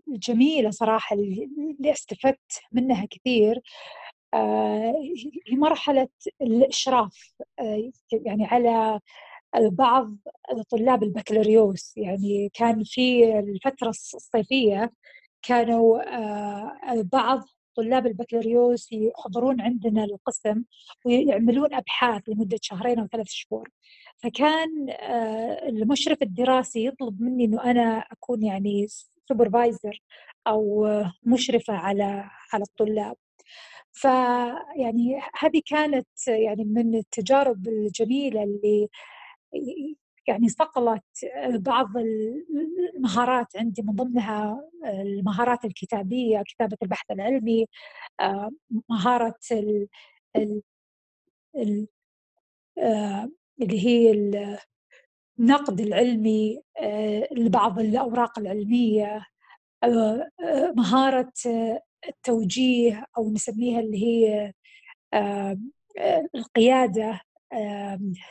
الجميلة 0.08 0.70
صراحة 0.72 1.16
اللي 1.16 1.92
استفدت 1.92 2.62
منها 2.72 3.06
كثير 3.12 3.62
آه 4.34 4.94
هي 5.48 5.58
مرحلة 5.58 6.08
الإشراف 6.42 7.34
آه 7.60 7.92
يعني 8.14 8.46
على 8.46 9.00
بعض 9.56 10.16
طلاب 10.72 11.04
البكالوريوس. 11.04 11.94
يعني 11.98 12.50
كان 12.54 12.84
في 12.86 13.40
الفترة 13.40 13.90
الصيفية 13.90 14.92
كانوا 15.42 16.02
بعض 17.04 17.44
طلاب 17.78 18.08
البكالوريوس 18.08 18.92
يحضرون 18.92 19.62
عندنا 19.62 20.04
القسم 20.04 20.64
ويعملون 21.06 21.74
أبحاث 21.74 22.30
لمدة 22.30 22.58
شهرين 22.62 23.00
أو 23.00 23.08
ثلاث 23.08 23.28
شهور. 23.30 23.70
فكان 24.18 24.70
المشرف 25.70 26.22
الدراسي 26.22 26.86
يطلب 26.86 27.22
مني 27.22 27.46
أنه 27.46 27.64
أنا 27.64 27.98
أكون 28.12 28.44
يعني 28.44 28.88
سوبرفايزر 29.30 30.02
أو 30.48 30.88
مشرفة 31.24 31.74
على 31.74 32.30
على 32.54 32.64
الطلاب. 32.64 33.16
فيعني 33.94 35.22
هذه 35.40 35.62
كانت 35.66 36.08
يعني 36.28 36.64
من 36.66 36.96
التجارب 36.96 37.68
الجميلة 37.68 38.44
اللي 38.44 38.88
يعني 40.28 40.50
صقلت 40.50 41.04
بعض 41.50 41.88
المهارات 42.96 43.58
عندي 43.58 43.82
من 43.82 43.96
ضمنها 43.96 44.70
المهارات 44.86 45.66
الكتابية 45.66 46.44
كتابة 46.48 46.78
البحث 46.84 47.12
العلمي 47.12 47.66
آه، 48.20 48.52
مهارة 48.90 49.36
ال 49.52 49.88
ال 50.36 50.62
ال 51.58 51.88
آه، 52.80 53.30
اللي 53.62 53.86
هي 53.88 54.12
النقد 55.40 55.82
العلمي 55.82 56.62
آه، 56.80 57.28
لبعض 57.32 57.80
الأوراق 57.80 58.40
العلمية 58.40 59.26
مهارة 60.78 61.34
التوجيه 62.08 63.06
أو 63.18 63.32
نسميها 63.32 63.80
اللي 63.80 63.98
هي 64.06 64.54
القيادة. 66.36 67.22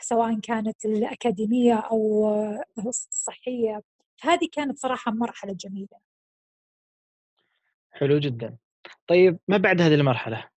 سواء 0.01 0.39
كانت 0.39 0.85
الأكاديمية 0.85 1.73
أو 1.73 2.29
الصحية 2.77 3.81
هذه 4.21 4.47
كانت 4.51 4.79
صراحة 4.79 5.11
مرحلة 5.11 5.53
جميلة 5.53 5.99
حلو 7.91 8.19
جدا 8.19 8.57
طيب 9.07 9.39
ما 9.47 9.57
بعد 9.57 9.81
هذه 9.81 9.93
المرحلة 9.93 10.49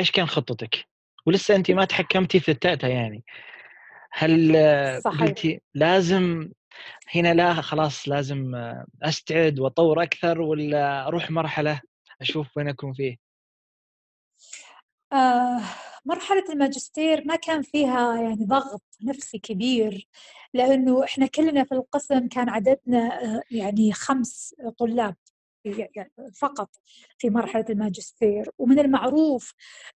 إيش 0.00 0.10
كان 0.10 0.26
خطتك؟ 0.26 0.84
ولسه 1.26 1.56
أنت 1.56 1.70
ما 1.70 1.84
تحكمتي 1.84 2.40
في 2.40 2.50
التأتة 2.50 2.88
يعني 2.88 3.24
هل 4.12 4.52
صحيح. 5.02 5.20
قلتي 5.20 5.60
لازم 5.74 6.50
هنا 7.14 7.34
لا 7.34 7.54
خلاص 7.54 8.08
لازم 8.08 8.54
أستعد 9.02 9.58
وأطور 9.58 10.02
أكثر 10.02 10.40
ولا 10.40 11.06
أروح 11.06 11.30
مرحلة 11.30 11.80
أشوف 12.20 12.56
وين 12.56 12.68
أكون 12.68 12.92
فيه؟ 12.92 13.16
آه 15.12 15.60
مرحلة 16.04 16.44
الماجستير 16.50 17.24
ما 17.26 17.36
كان 17.36 17.62
فيها 17.62 18.22
يعني 18.22 18.44
ضغط 18.44 18.82
نفسي 19.02 19.38
كبير 19.38 20.08
لأنه 20.54 21.04
إحنا 21.04 21.26
كلنا 21.26 21.64
في 21.64 21.72
القسم 21.72 22.28
كان 22.28 22.48
عددنا 22.48 23.24
آه، 23.24 23.42
يعني 23.50 23.92
خمس 23.92 24.54
طلاب 24.78 25.14
فقط 26.40 26.70
في 27.18 27.30
مرحلة 27.30 27.64
الماجستير. 27.70 28.50
ومن 28.58 28.78
المعروف 28.78 29.54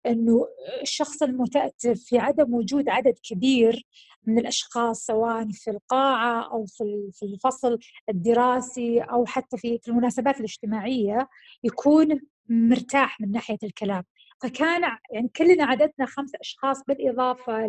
أنه 0.05 0.47
الشخص 0.81 1.23
المتأتف 1.23 2.03
في 2.03 2.19
عدم 2.19 2.53
وجود 2.53 2.89
عدد 2.89 3.19
كبير 3.23 3.85
من 4.27 4.39
الأشخاص 4.39 5.05
سواء 5.05 5.47
في 5.51 5.69
القاعة 5.71 6.51
أو 6.51 6.65
في 6.65 7.23
الفصل 7.23 7.79
الدراسي 8.09 9.01
أو 9.01 9.25
حتى 9.25 9.57
في 9.57 9.79
المناسبات 9.87 10.37
الاجتماعية 10.37 11.29
يكون 11.63 12.19
مرتاح 12.49 13.21
من 13.21 13.31
ناحية 13.31 13.57
الكلام. 13.63 14.03
فكان 14.43 14.97
يعني 15.11 15.27
كلنا 15.27 15.65
عددنا 15.65 16.05
خمس 16.05 16.31
أشخاص 16.35 16.83
بالإضافة 16.83 17.67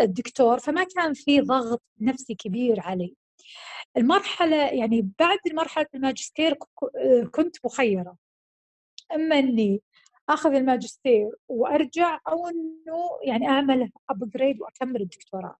للدكتور 0.00 0.58
فما 0.58 0.84
كان 0.84 1.14
في 1.14 1.40
ضغط 1.40 1.82
نفسي 2.00 2.34
كبير 2.34 2.80
علي 2.80 3.16
المرحلة 3.96 4.56
يعني 4.56 5.12
بعد 5.18 5.38
مرحلة 5.52 5.86
الماجستير 5.94 6.54
كنت 7.32 7.56
مخيرة 7.64 8.16
إما 9.14 9.38
إني 9.38 9.82
آخذ 10.28 10.54
الماجستير 10.54 11.30
وأرجع 11.48 12.20
أو 12.28 12.48
إنه 12.48 13.10
يعني 13.24 13.48
أعمل 13.48 13.90
ابجريد 14.10 14.60
وأكمل 14.60 15.02
الدكتوراه. 15.02 15.56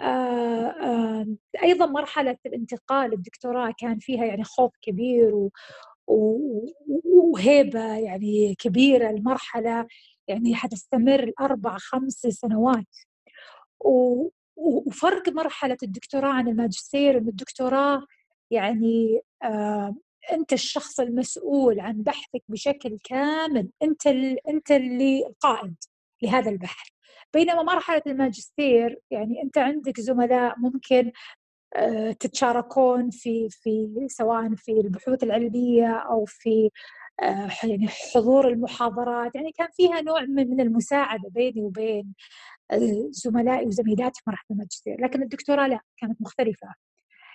آه 0.00 0.02
آه 0.02 1.26
أيضا 1.62 1.86
مرحلة 1.86 2.38
الانتقال 2.46 3.12
الدكتوراه 3.12 3.74
كان 3.78 3.98
فيها 3.98 4.24
يعني 4.24 4.44
خوف 4.44 4.72
كبير 4.82 5.48
وهيبة 6.08 7.96
يعني 7.96 8.54
كبيرة 8.54 9.10
المرحلة 9.10 9.86
يعني 10.28 10.54
حتستمر 10.54 11.32
أربع 11.40 11.76
خمس 11.78 12.12
سنوات. 12.14 12.86
وفرق 14.56 15.28
مرحلة 15.28 15.76
الدكتوراه 15.82 16.32
عن 16.32 16.48
الماجستير 16.48 17.18
انه 17.18 17.28
الدكتوراه 17.28 18.02
يعني 18.50 19.20
آه 19.42 19.94
أنت 20.32 20.52
الشخص 20.52 21.00
المسؤول 21.00 21.80
عن 21.80 22.02
بحثك 22.02 22.42
بشكل 22.48 22.98
كامل 23.04 23.70
أنت 23.82 24.06
أنت 24.48 24.70
اللي 24.70 25.26
القائد 25.26 25.74
لهذا 26.22 26.50
البحث. 26.50 26.88
بينما 27.34 27.62
مرحلة 27.62 28.02
الماجستير 28.06 29.00
يعني 29.10 29.42
أنت 29.42 29.58
عندك 29.58 30.00
زملاء 30.00 30.58
ممكن 30.58 31.12
تتشاركون 32.20 33.10
في 33.10 33.48
في 33.50 34.06
سواء 34.08 34.54
في 34.54 34.72
البحوث 34.72 35.22
العلمية 35.22 35.92
أو 35.96 36.24
في 36.24 36.70
آه، 37.22 37.50
يعني 37.64 37.88
حضور 37.88 38.48
المحاضرات. 38.48 39.34
يعني 39.34 39.52
كان 39.52 39.68
فيها 39.72 40.00
نوع 40.00 40.22
من 40.22 40.60
المساعدة 40.60 41.28
بيني 41.30 41.62
وبين 41.62 42.14
زملائي 43.10 43.66
وزميلاتي 43.66 44.20
في 44.24 44.30
مرحله 44.30 44.46
الماجستير. 44.50 45.00
لكن 45.00 45.22
الدكتوراه 45.22 45.66
لا 45.66 45.80
كانت 45.96 46.22
مختلفة. 46.22 46.74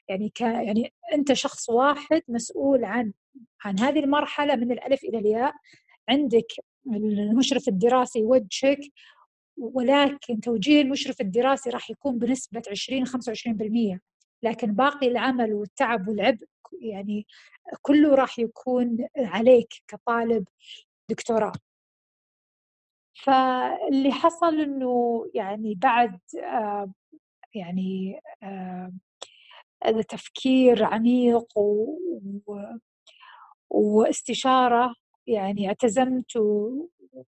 يعني 0.09 0.29
ك 0.29 0.41
يعني 0.41 0.93
أنت 1.13 1.33
شخص 1.33 1.69
واحد 1.69 2.21
مسؤول 2.27 2.85
عن 2.85 3.13
عن 3.65 3.79
هذه 3.79 3.99
المرحلة 3.99 4.55
من 4.55 4.71
الألف 4.71 5.03
إلى 5.03 5.17
الياء. 5.19 5.53
عندك 6.09 6.47
المشرف 6.87 7.67
الدراسي 7.67 8.19
يوجهك 8.19 8.79
ولكن 9.57 10.39
توجيه 10.41 10.81
المشرف 10.81 11.21
الدراسي 11.21 11.69
راح 11.69 11.89
يكون 11.89 12.19
بنسبة 12.19 12.61
20 12.71 13.05
25% 13.07 13.99
لكن 14.43 14.73
باقي 14.73 15.07
العمل 15.07 15.53
والتعب 15.53 16.07
والعبء 16.07 16.47
يعني 16.81 17.27
كله 17.81 18.15
راح 18.15 18.39
يكون 18.39 19.07
عليك 19.17 19.73
كطالب 19.87 20.47
دكتوراه. 21.09 21.53
فاللي 23.23 24.11
حصل 24.11 24.59
إنه 24.61 25.25
يعني 25.33 25.75
بعد 25.75 26.19
آه 26.43 26.93
يعني 27.55 28.19
آه 28.43 28.91
تفكير 30.09 30.83
عميق 30.83 31.57
و... 31.57 31.97
واستشارة 33.69 34.95
يعني 35.27 35.67
اعتزمت 35.67 36.37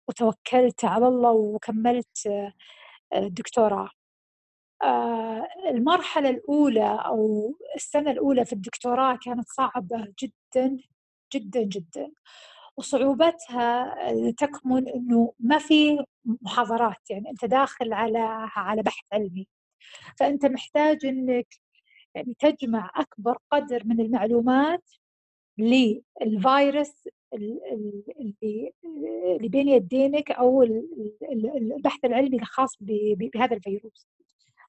وتوكلت 0.07 0.85
على 0.85 1.07
الله 1.07 1.31
وكملت 1.31 2.29
الدكتوراه 3.15 3.85
آه، 3.85 3.89
المرحلة 5.69 6.29
الأولى 6.29 6.99
أو 7.05 7.53
السنة 7.75 8.11
الأولى 8.11 8.45
في 8.45 8.53
الدكتوراه 8.53 9.19
كانت 9.25 9.47
صعبة 9.49 10.07
جدا 10.23 10.77
جدا 11.35 11.61
جدا. 11.63 12.11
وصعوبتها 12.77 13.95
تكمن 14.31 14.89
إنه 14.89 15.33
ما 15.39 15.57
في 15.59 16.05
محاضرات 16.25 17.09
يعني 17.09 17.29
أنت 17.29 17.45
داخل 17.45 17.93
على 17.93 18.19
على 18.55 18.81
بحث 18.83 19.03
علمي. 19.13 19.47
فأنت 20.19 20.45
محتاج 20.45 21.05
إنك 21.05 21.47
يعني 22.15 22.35
تجمع 22.39 22.91
أكبر 22.95 23.37
قدر 23.51 23.81
من 23.85 23.99
المعلومات 24.01 24.83
للفيروس 25.57 27.07
اللي 27.33 27.59
اللي 29.35 29.49
بين 29.49 29.69
يدينك 29.69 30.31
أو 30.31 30.63
البحث 30.63 32.05
العلمي 32.05 32.37
الخاص 32.37 32.77
بهذا 32.81 33.55
الفيروس. 33.55 34.07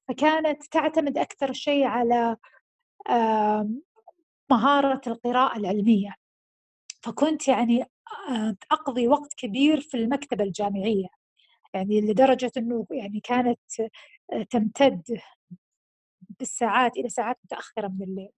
فكانت 0.07 0.63
تعتمد 0.63 1.17
أكثر 1.17 1.53
شيء 1.53 1.83
على 1.85 2.37
مهارة 4.51 5.01
القراءة 5.07 5.57
العلمية. 5.57 6.15
فكنت 7.03 7.47
يعني 7.47 7.85
أقضي 8.71 9.07
وقت 9.07 9.33
كبير 9.33 9.81
في 9.81 9.97
المكتبة 9.97 10.43
الجامعية. 10.43 11.07
يعني 11.73 12.01
لدرجة 12.01 12.51
أنه 12.57 12.87
يعني 12.91 13.19
كانت 13.19 13.59
تمتد 14.49 15.19
بالساعات 16.39 16.97
إلى 16.97 17.09
ساعات 17.09 17.37
متأخرة 17.43 17.87
من 17.87 18.03
الليل. 18.03 18.31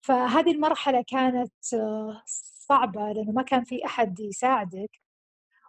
فهذه 0.00 0.50
المرحلة 0.52 1.04
كانت 1.06 1.74
آه، 1.74 2.22
صعبة 2.68 3.12
لأنه 3.12 3.32
ما 3.32 3.42
كان 3.42 3.64
في 3.64 3.86
أحد 3.86 4.20
يساعدك. 4.20 4.90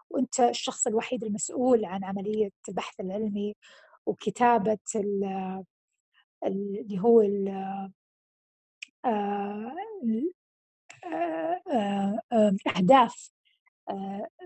وأنت 0.09 0.39
الشخص 0.39 0.87
الوحيد 0.87 1.23
المسؤول 1.23 1.85
عن 1.85 2.03
عملية 2.03 2.51
البحث 2.69 2.99
العلمي. 2.99 3.55
وكتابة 4.05 4.77
اللي 6.45 6.99
هو 6.99 7.21
آه، 9.05 9.75
آه، 12.33 12.55
أهداف 12.77 13.31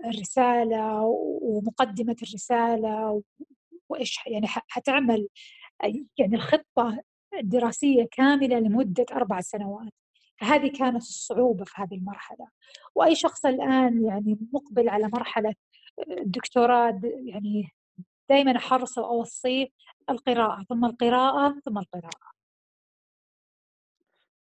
الرسالة 0.04 1.02
ومقدمة 1.42 2.16
الرسالة 2.22 3.22
وإيش 3.88 4.18
يعني 4.26 4.46
حتعمل 4.46 5.28
يعني 6.18 6.34
الخطة 6.36 7.02
دراسية 7.42 8.08
كاملة 8.12 8.58
لمدة 8.58 9.06
أربع 9.12 9.40
سنوات. 9.40 9.92
هذه 10.40 10.72
كانت 10.78 11.02
الصعوبة 11.02 11.64
في 11.64 11.72
هذه 11.76 11.94
المرحلة. 11.94 12.48
وأي 12.94 13.14
شخص 13.14 13.46
الآن 13.46 14.04
يعني 14.04 14.38
مقبل 14.52 14.88
على 14.88 15.08
مرحلة 15.08 15.54
الدكتوراه 16.10 17.00
يعني 17.04 17.72
دائما 18.30 18.56
أحرص 18.56 18.98
وأوصيه 18.98 19.68
القراءة 20.10 20.62
ثم 20.68 20.84
القراءة 20.84 21.60
ثم 21.64 21.78
القراءة. 21.78 22.30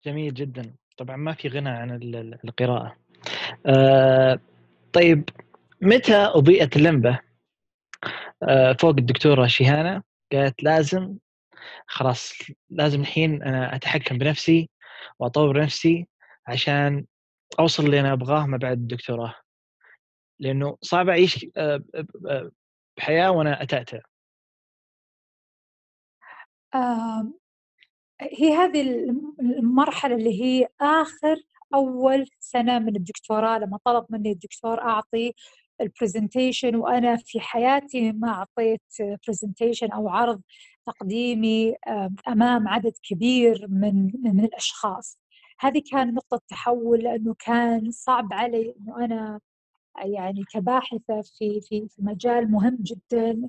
جميل 0.04 0.34
جدا. 0.34 0.74
طبعا 0.96 1.16
ما 1.16 1.34
في 1.34 1.48
غنى 1.48 1.68
عن 1.68 2.00
القراءة. 2.44 2.96
آه 3.66 4.40
طيب 4.92 5.28
متى 5.82 6.16
أضيئت 6.16 6.76
اللمبة؟ 6.76 7.20
آه 8.42 8.72
فوق 8.72 8.94
الدكتورة 8.98 9.46
شيهانة 9.46 10.02
قالت 10.32 10.62
لازم 10.62 11.16
خلاص 11.86 12.32
لازم 12.70 13.00
الحين 13.00 13.42
أنا 13.42 13.76
أتحكم 13.76 14.18
بنفسي 14.18 14.70
وأطور 15.18 15.62
نفسي 15.62 16.06
عشان 16.46 17.06
أوصل 17.60 17.84
اللي 17.86 18.00
أنا 18.00 18.12
أبغاه 18.12 18.46
ما 18.46 18.56
بعد 18.56 18.78
الدكتوراه. 18.78 19.34
لأنه 20.40 20.78
صعب 20.82 21.08
أعيش 21.08 21.46
آه، 22.98 23.02
بحياة 23.02 23.30
وأنا 23.30 23.62
أتأتأ. 23.62 24.02
هي 28.20 28.54
هذه 28.54 28.82
المرحلة 29.40 30.14
اللي 30.14 30.42
هي 30.42 30.68
آخر 30.80 31.36
أول 31.74 32.26
سنة 32.40 32.78
من 32.78 32.96
الدكتوراه 32.96 33.58
لما 33.58 33.78
طلب 33.84 34.06
مني 34.10 34.32
الدكتور 34.32 34.80
أعطي 34.80 35.34
ال 35.80 35.88
presentation 35.88 36.76
وأنا 36.76 37.16
في 37.16 37.40
حياتي 37.40 38.12
ما 38.12 38.28
أعطيت 38.28 38.82
presentation 39.26 39.92
أو 39.92 40.08
عرض 40.08 40.42
تقديمي 40.86 41.74
أمام 42.28 42.68
عدد 42.68 42.92
كبير 43.02 43.66
من 43.70 44.10
من 44.24 44.44
الأشخاص. 44.44 45.18
هذه 45.60 45.82
كان 45.92 46.14
نقطة 46.14 46.40
تحول 46.48 46.98
لأنه 47.04 47.34
كان 47.38 47.90
صعب 47.90 48.32
علي 48.32 48.74
أنه 48.80 49.04
أنا 49.04 49.40
يعني 50.04 50.44
كباحثة 50.52 51.22
في 51.22 51.60
في 51.60 51.88
في 51.88 52.02
مجال 52.02 52.50
مهم 52.50 52.78
جدا 52.80 53.48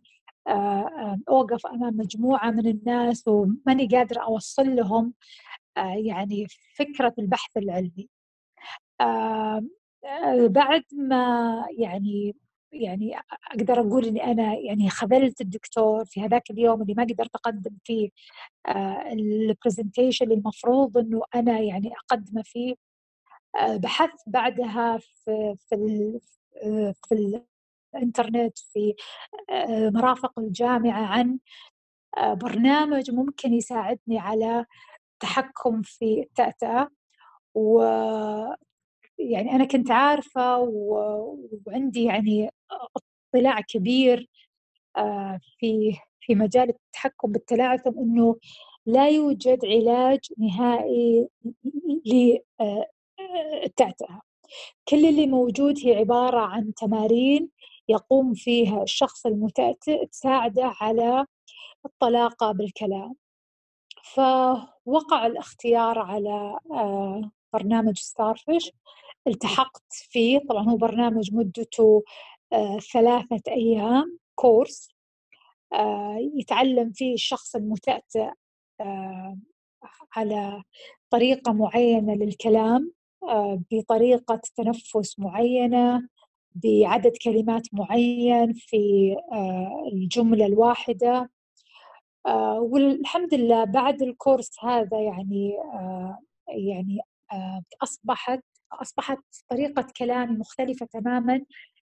آه، 0.50 0.52
آه، 0.52 1.20
أوقف 1.30 1.66
أمام 1.68 1.97
مجموعة 1.97 2.52
من 2.52 2.68
الناس 2.68 3.28
وماني 3.28 3.88
قادرة 3.88 4.22
أوصل 4.22 4.76
لهم 4.76 5.14
آه، 5.78 5.95
يعني 5.95 6.47
فكرة 6.76 7.14
البحث 7.20 7.58
العلمي. 7.58 8.10
بعد 10.50 10.84
ما 10.93 11.66
يعني 11.78 12.36
يعني 12.72 13.16
أقدر 13.52 13.80
أقول 13.80 14.06
إني 14.06 14.24
أنا 14.24 14.56
يعني 14.56 14.89
خذلت 14.89 15.41
الدكتور 15.41 16.06
في 16.06 16.22
هذاك 16.22 16.52
اليوم 16.52 16.82
اللي 16.82 16.93
ما 16.93 17.04
قدرت 17.04 17.36
أقدم 17.36 17.78
فيه 17.84 18.10
البرزنتيشن 19.12 20.26
اللي 20.26 20.36
المفروض 20.36 20.97
إنه 20.97 21.22
أنا 21.36 21.60
يعني 21.60 21.91
أقدمه 21.93 22.43
فيه. 22.45 22.76
بحثت 23.56 24.24
بعدها 24.28 24.97
في 24.97 25.56
في 25.70 25.76
في 27.08 27.41
الإنترنت 27.95 28.58
في 28.58 28.95
آه، 29.50 29.89
مرافق 29.89 30.39
الجامعة 30.39 31.06
عن 31.06 31.39
آه، 32.18 32.34
برنامج 32.34 33.12
ممكن 33.12 33.54
يساعدني 33.54 34.20
على 34.20 34.66
التحكم 35.14 35.82
في 35.82 36.22
التأتأة 36.22 36.89
و 37.56 37.82
يعني 39.20 39.52
أنا 39.52 39.66
كنت 39.66 39.91
عارفة 39.91 40.58
وعندي 40.60 42.04
يعني 42.04 42.50
اطلاع 43.36 43.62
كبير 43.62 44.30
آه، 44.97 45.39
في 45.60 45.97
في 46.22 46.36
مجال 46.36 46.70
التحكم 46.70 47.32
بالتلعثم 47.32 48.00
إنه 48.00 48.36
لا 48.86 49.10
يوجد 49.10 49.66
علاج 49.66 50.20
نهائي 50.38 51.28
للتأتأة 53.66 54.22
كل 54.89 55.06
اللي 55.06 55.28
موجود 55.28 55.80
هي 55.86 55.95
عبارة 55.95 56.39
عن 56.39 56.74
تمارين 56.74 57.50
يقوم 57.89 58.34
فيها 58.34 58.84
الشخص 58.84 59.26
المتأتئ 59.26 60.06
تساعده 60.06 60.74
على 60.82 61.26
الطلاقة 61.86 62.52
بالكلام. 62.52 63.16
فوقع 64.04 65.26
الاختيار 65.26 66.00
على 66.00 66.60
آه، 66.72 67.32
برنامج 67.54 67.97
ستارفش. 67.97 68.72
التحقت 69.28 69.93
فيه 69.93 70.39
طبعا 70.50 70.70
هو 70.70 70.78
برنامج 70.78 71.34
مدته 71.34 72.04
آه، 72.54 72.80
ثلاثة 72.93 73.41
أيام 73.52 74.20
كورس 74.36 74.89
آه، 75.74 76.18
يتعلم 76.36 76.91
فيه 76.91 77.14
الشخص 77.14 77.56
المتأتئ 77.56 78.30
على 80.16 80.64
طريقة 81.10 81.54
معينة 81.54 82.16
للكلام. 82.16 82.91
بطريقة 83.72 84.41
تنفس 84.55 85.20
معينة 85.20 86.09
بعدد 86.55 87.11
كلمات 87.24 87.67
معين 87.74 88.53
في 88.53 89.15
آه، 89.32 89.89
الجملة 89.93 90.45
الواحدة. 90.45 91.30
آه، 92.26 92.59
والحمد 92.61 93.34
لله 93.34 93.63
بعد 93.63 94.01
الكورس 94.01 94.51
هذا 94.63 94.99
يعني 95.01 95.57
آه، 95.59 96.20
يعني 96.47 96.99
أصبحت 97.84 98.43
أصبحت 98.72 99.20
طريقة 99.49 99.88
كلامي 99.97 100.38
مختلفة 100.38 100.86
تماما 100.86 101.41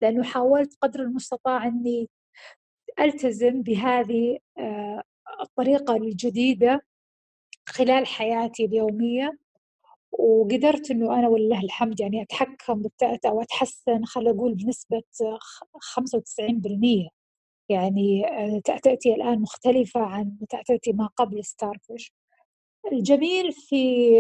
لأنه 0.02 0.24
حاولت 0.24 0.78
قدر 0.82 1.00
المستطاع 1.02 1.68
أني 1.68 2.10
ألتزم 3.00 3.62
بهذه 3.62 4.40
الطريقة 5.42 5.96
الجديدة 5.96 6.82
خلال 7.70 8.08
حياتي 8.08 8.66
اليومية. 8.66 9.38
وقدرت 10.12 10.92
إنه 10.92 11.20
أنا 11.20 11.28
ولله 11.28 11.62
الحمد 11.64 12.00
يعني 12.00 12.22
أتحكم 12.22 12.82
بالتأتأة 12.82 13.34
واتحسن 13.34 14.06
خل 14.06 14.28
أقول 14.28 14.54
بنسبة 14.54 15.04
95% 15.80 17.10
يعني 17.70 18.28
آه، 18.28 18.62
تأتأتي 18.66 19.14
الآن 19.16 19.42
مختلفة 19.42 20.02
عن 20.02 20.38
تأتأتي 20.50 20.92
ما 20.94 21.08
قبل 21.18 21.46
ستارفش 21.46 22.14
الجميل 22.92 23.54
في 23.54 23.76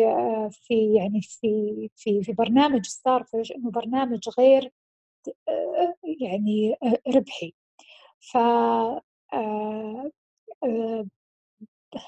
آه، 0.08 0.50
في 0.54 0.96
يعني 0.96 1.22
في 1.22 1.90
في 1.96 2.24
في 2.24 2.34
برنامج 2.34 2.86
ستارفش 2.86 3.52
إنه 3.52 3.72
برنامج 3.72 4.30
غير 4.40 4.72
آه، 5.50 5.96
يعني 6.22 6.76
ربحي. 7.16 7.54
ف 8.22 8.38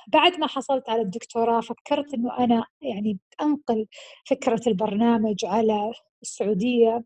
بعد 0.08 0.40
ما 0.40 0.48
حصلت 0.48 0.90
على 0.90 1.02
الدكتوراه 1.02 1.62
فكرت 1.62 2.14
إنه 2.14 2.38
أنا 2.40 2.66
يعني 2.82 3.20
انقل 3.42 3.88
فكرة 4.26 4.62
البرنامج 4.68 5.46
على 5.46 5.94
السعودية 6.22 7.04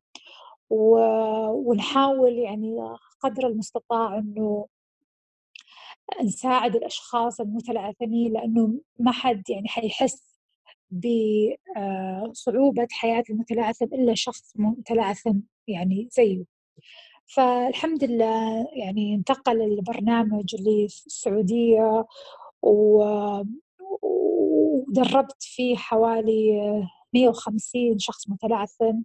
ونحاول 0.69 2.33
يعني 2.33 2.77
قدر 3.19 3.47
المستطاع 3.47 4.17
إنه 4.17 4.67
نساعد 6.23 6.75
الأشخاص 6.75 7.41
المتلعثمين 7.41 8.33
لأنه 8.33 8.79
ما 8.99 9.11
حد 9.11 9.49
يعني 9.49 9.67
حيحس 9.67 10.35
بصعوبة 10.91 12.87
حياة 12.91 13.23
المتلعثم 13.29 13.85
إلا 13.85 14.15
شخص 14.15 14.53
متلعثم 14.55 15.39
يعني 15.67 16.07
زيه. 16.11 16.45
فالحمد 17.25 18.03
لله 18.03 18.67
يعني 18.73 19.15
انتقل 19.15 19.61
البرنامج 19.61 20.55
للسعودية 20.55 22.05
ودربت 24.01 25.37
فيه 25.39 25.75
حوالي 25.75 26.51
150 27.13 27.99
شخص 27.99 28.29
متلعثم 28.29 29.01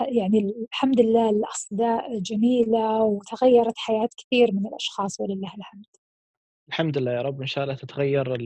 يعني 0.00 0.66
الحمد 0.72 1.00
لله 1.00 1.30
الأصداء 1.30 2.18
جميلة 2.18 3.02
وتغيرت 3.02 3.78
حياة 3.78 4.08
كثير 4.18 4.52
من 4.52 4.66
الأشخاص 4.66 5.20
ولله 5.20 5.52
الحمد. 5.58 5.86
الحمد 6.68 6.98
لله 6.98 7.12
يا 7.12 7.22
رب 7.22 7.40
إن 7.40 7.46
شاء 7.46 7.64
الله 7.64 7.74
تتغير 7.74 8.36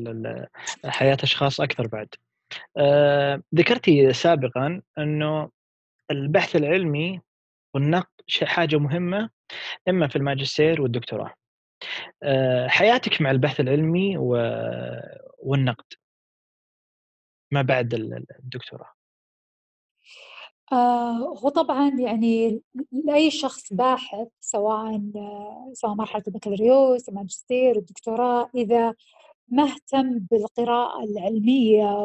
حياة 0.85 1.19
أشخاص 1.23 1.61
أكثر 1.61 1.87
بعد. 1.87 2.09
آه، 2.77 3.43
ذكرتي 3.55 4.13
سابقا 4.13 4.83
أنه 4.99 5.51
البحث 6.11 6.57
العلمي 6.57 7.21
والنقد 7.75 8.07
حاجة 8.43 8.77
مهمة 8.77 9.31
إما 9.89 10.09
في 10.09 10.17
الماجستير 10.17 10.83
والدكتوراه. 10.83 11.35
حياتك 12.67 13.21
مع 13.21 13.31
البحث 13.31 13.61
العلمي 13.61 14.17
والنقد. 15.39 15.85
ما 17.51 17.63
بعد 17.63 17.95
الدكتوراه؟ 18.39 18.93
آه 20.73 21.13
هو 21.13 21.49
طبعا 21.49 21.91
يعني 22.01 22.63
لأي 22.93 23.31
شخص 23.31 23.73
باحث 23.73 24.29
سواء 24.41 25.01
سواء 25.73 25.95
مرحلة 25.95 26.23
البكالوريوس 26.29 27.09
الماجستير 27.09 27.77
الدكتوراه 27.77 28.51
إذا 28.55 28.95
ما 29.51 29.63
اهتم 29.65 30.19
بالقراءة 30.19 31.05
العلمية 31.05 31.97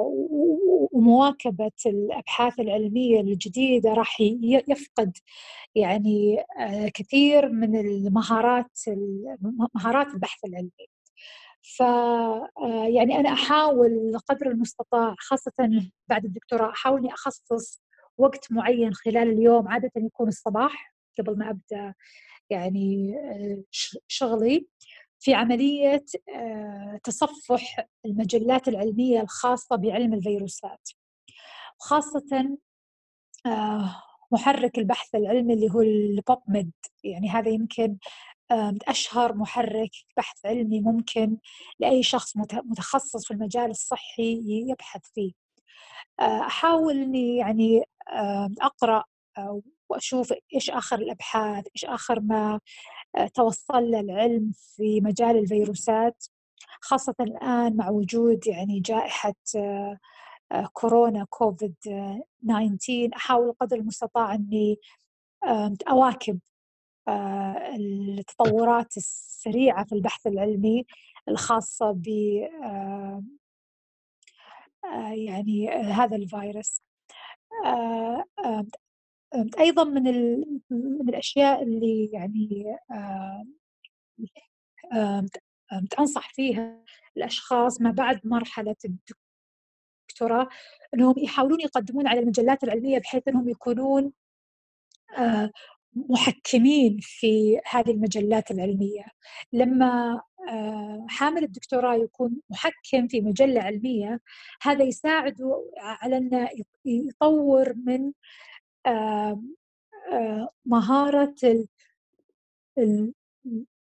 ومواكبة 0.91 1.71
الأبحاث 1.85 2.59
العلمية 2.59 3.21
الجديدة 3.21 3.93
راح 3.93 4.21
يفقد 4.21 5.17
يعني 5.75 6.45
آه، 6.59 6.87
كثير 6.93 7.49
من 7.49 7.75
المهارات 7.79 8.79
مهارات 9.75 10.07
البحث 10.13 10.45
العلمي. 10.45 10.71
ف 11.77 11.79
يعني 12.95 13.19
أنا 13.19 13.33
أحاول 13.33 14.17
قدر 14.29 14.47
المستطاع 14.51 15.15
خاصة 15.19 15.51
بعد 16.07 16.25
الدكتوراه 16.25 16.69
أحاول 16.71 16.99
إني 16.99 17.13
أخصص 17.13 17.81
وقت 18.17 18.51
معين 18.51 18.93
خلال 18.93 19.29
اليوم 19.29 19.67
عادة 19.67 19.91
يكون 19.97 20.27
الصباح 20.27 20.93
قبل 21.19 21.37
ما 21.37 21.49
أبدأ 21.49 21.93
يعني 22.49 23.15
شغلي. 24.07 24.67
في 25.23 25.33
عملية 25.33 26.05
تصفح 27.03 27.87
المجلات 28.05 28.67
العلمية 28.67 29.21
الخاصة 29.21 29.75
بعلم 29.75 30.13
الفيروسات. 30.13 30.89
وخاصه 31.79 32.57
محرك 34.31 34.77
البحث 34.77 35.15
العلمي 35.15 35.53
اللي 35.53 35.71
هو 35.71 35.81
البوب 35.81 36.41
ميد 36.47 36.71
يعني 37.03 37.29
هذا 37.29 37.49
يمكن 37.49 37.97
أشهر 38.87 39.35
محرك 39.35 39.91
بحث 40.17 40.45
علمي 40.45 40.81
ممكن 40.81 41.37
لأي 41.79 42.03
شخص 42.03 42.37
متخصص 42.65 43.27
في 43.27 43.33
المجال 43.33 43.69
الصحي 43.69 44.41
يبحث 44.69 45.01
فيه. 45.13 45.31
أحاول 46.21 47.01
أني 47.01 47.37
يعني 47.37 47.83
أقرأ 48.61 49.03
وأشوف 49.93 50.33
إيش 50.55 50.69
آخر 50.69 50.99
الأبحاث 50.99 51.65
إيش 51.75 51.85
آخر 51.85 52.19
ما 52.19 52.59
توصل 53.33 53.91
له 53.91 53.99
العلم 53.99 54.51
في 54.55 55.01
مجال 55.01 55.37
الفيروسات 55.37 56.25
خاصة 56.81 57.15
الآن 57.19 57.77
مع 57.77 57.89
وجود 57.89 58.47
يعني 58.47 58.79
جائحة 58.79 59.33
كورونا 60.73 61.25
كوفيد 61.29 61.75
19 62.47 63.09
أحاول 63.15 63.53
قدر 63.59 63.77
المستطاع 63.77 64.35
أني 64.35 64.79
أواكب 65.89 66.39
آه، 67.07 67.75
التطورات 67.75 68.97
السريعة 68.97 69.85
في 69.85 69.95
البحث 69.95 70.27
العلمي 70.27 70.85
الخاصة 71.29 71.91
ب 71.91 72.07
آه، 72.63 73.23
آه، 74.85 75.11
يعني 75.13 75.69
هذا 75.69 76.15
الفيروس. 76.15 76.81
أيضا 79.59 79.83
من 79.83 80.03
من 80.69 81.09
الأشياء 81.09 81.63
اللي 81.63 82.09
يعني 82.13 82.75
أنصح 85.99 86.33
فيها 86.33 86.83
الأشخاص 87.17 87.81
ما 87.81 87.91
بعد 87.91 88.21
مرحلة 88.23 88.75
الدكتوراه 88.85 90.49
أنهم 90.93 91.15
يحاولون 91.17 91.61
يقدمون 91.61 92.07
على 92.07 92.19
المجلات 92.19 92.63
العلمية 92.63 92.99
بحيث 92.99 93.27
أنهم 93.27 93.49
يكونون 93.49 94.13
محكمين 95.95 96.97
في 97.01 97.59
هذه 97.71 97.91
المجلات 97.91 98.51
العلمية. 98.51 99.05
لما 99.53 100.21
آه، 100.49 101.05
حامل 101.09 101.43
الدكتوراه 101.43 101.95
يكون 101.95 102.41
محكم 102.49 103.07
في 103.07 103.21
مجلة 103.21 103.61
علمية 103.61 104.19
هذا 104.61 104.83
يساعده 104.83 105.71
على 105.77 106.17
أنه 106.17 106.49
يطور 106.85 107.73
من 107.85 108.05
آه، 108.05 108.13
مهارة 110.65 111.35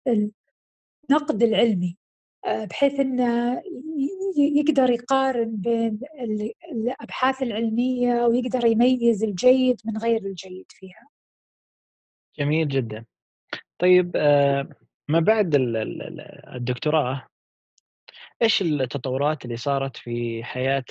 النقد 0.07 1.43
العلمي 1.43 1.97
آه، 2.45 2.65
بحيث 2.65 2.99
إنه 2.99 3.61
يقدر 4.37 4.89
يقارن 4.89 5.55
بين 5.55 5.99
الأبحاث 6.71 7.43
العلمية 7.43 8.25
ويقدر 8.25 8.65
يميز 8.65 9.23
الجيد 9.23 9.81
من 9.85 9.97
غير 9.97 10.25
الجيد 10.25 10.65
فيها. 10.69 11.07
جميل 12.39 12.67
جدا 12.67 13.05
طيب 13.79 14.11
آه، 14.15 14.69
ما 15.07 15.19
بعد 15.19 15.55
الدكتوراه 16.55 17.27
إيش 18.41 18.61
التطورات 18.61 19.45
اللي 19.45 19.57
صارت 19.57 19.97
في 19.97 20.43
حياة 20.43 20.83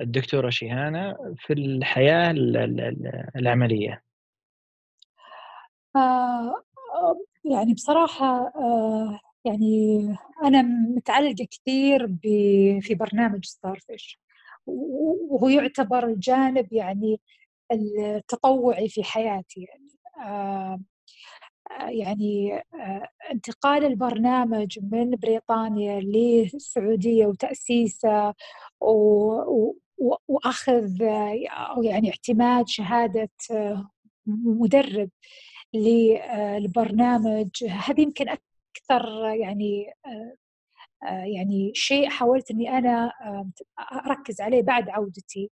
الدكتورة 0.00 0.50
شيهانة 0.50 1.34
في 1.38 1.52
الحياة 1.52 2.30
العملية؟ 3.36 4.02
آه 5.96 6.62
يعني 7.44 7.74
بصراحة 7.74 8.52
آه 8.56 9.20
يعني 9.44 9.98
أنا 10.44 10.62
متعلقة 10.96 11.46
كثير 11.50 12.16
في 12.80 12.94
برنامج 12.94 13.44
ستارفيش 13.44 14.20
وهو 14.66 15.48
يعتبر 15.48 16.06
الجانب 16.06 16.72
يعني 16.72 17.20
التطوعي 17.72 18.88
في 18.88 19.04
حياتي 19.04 19.60
يعني 19.60 19.88
آه، 20.28 20.80
يعني 21.80 22.54
آه، 22.74 23.08
انتقال 23.32 23.84
البرنامج 23.84 24.78
من 24.92 25.10
بريطانيا 25.10 26.00
للسعودية 26.00 27.26
وتأسيسه 27.26 28.34
وأخذ 30.28 31.02
أو 31.50 31.82
يعني 31.82 32.10
اعتماد 32.10 32.68
شهادة 32.68 33.30
مدرب 34.26 35.10
للبرنامج 35.74 37.48
هذه 37.64 38.00
يمكن 38.00 38.28
أكثر 38.28 39.24
يعني 39.24 39.92
يعني 41.10 41.72
شيء 41.74 42.08
حاولت 42.08 42.50
إني 42.50 42.78
أنا 42.78 43.12
أركز 44.06 44.40
عليه 44.40 44.62
بعد 44.62 44.90
عودتي 44.90 45.50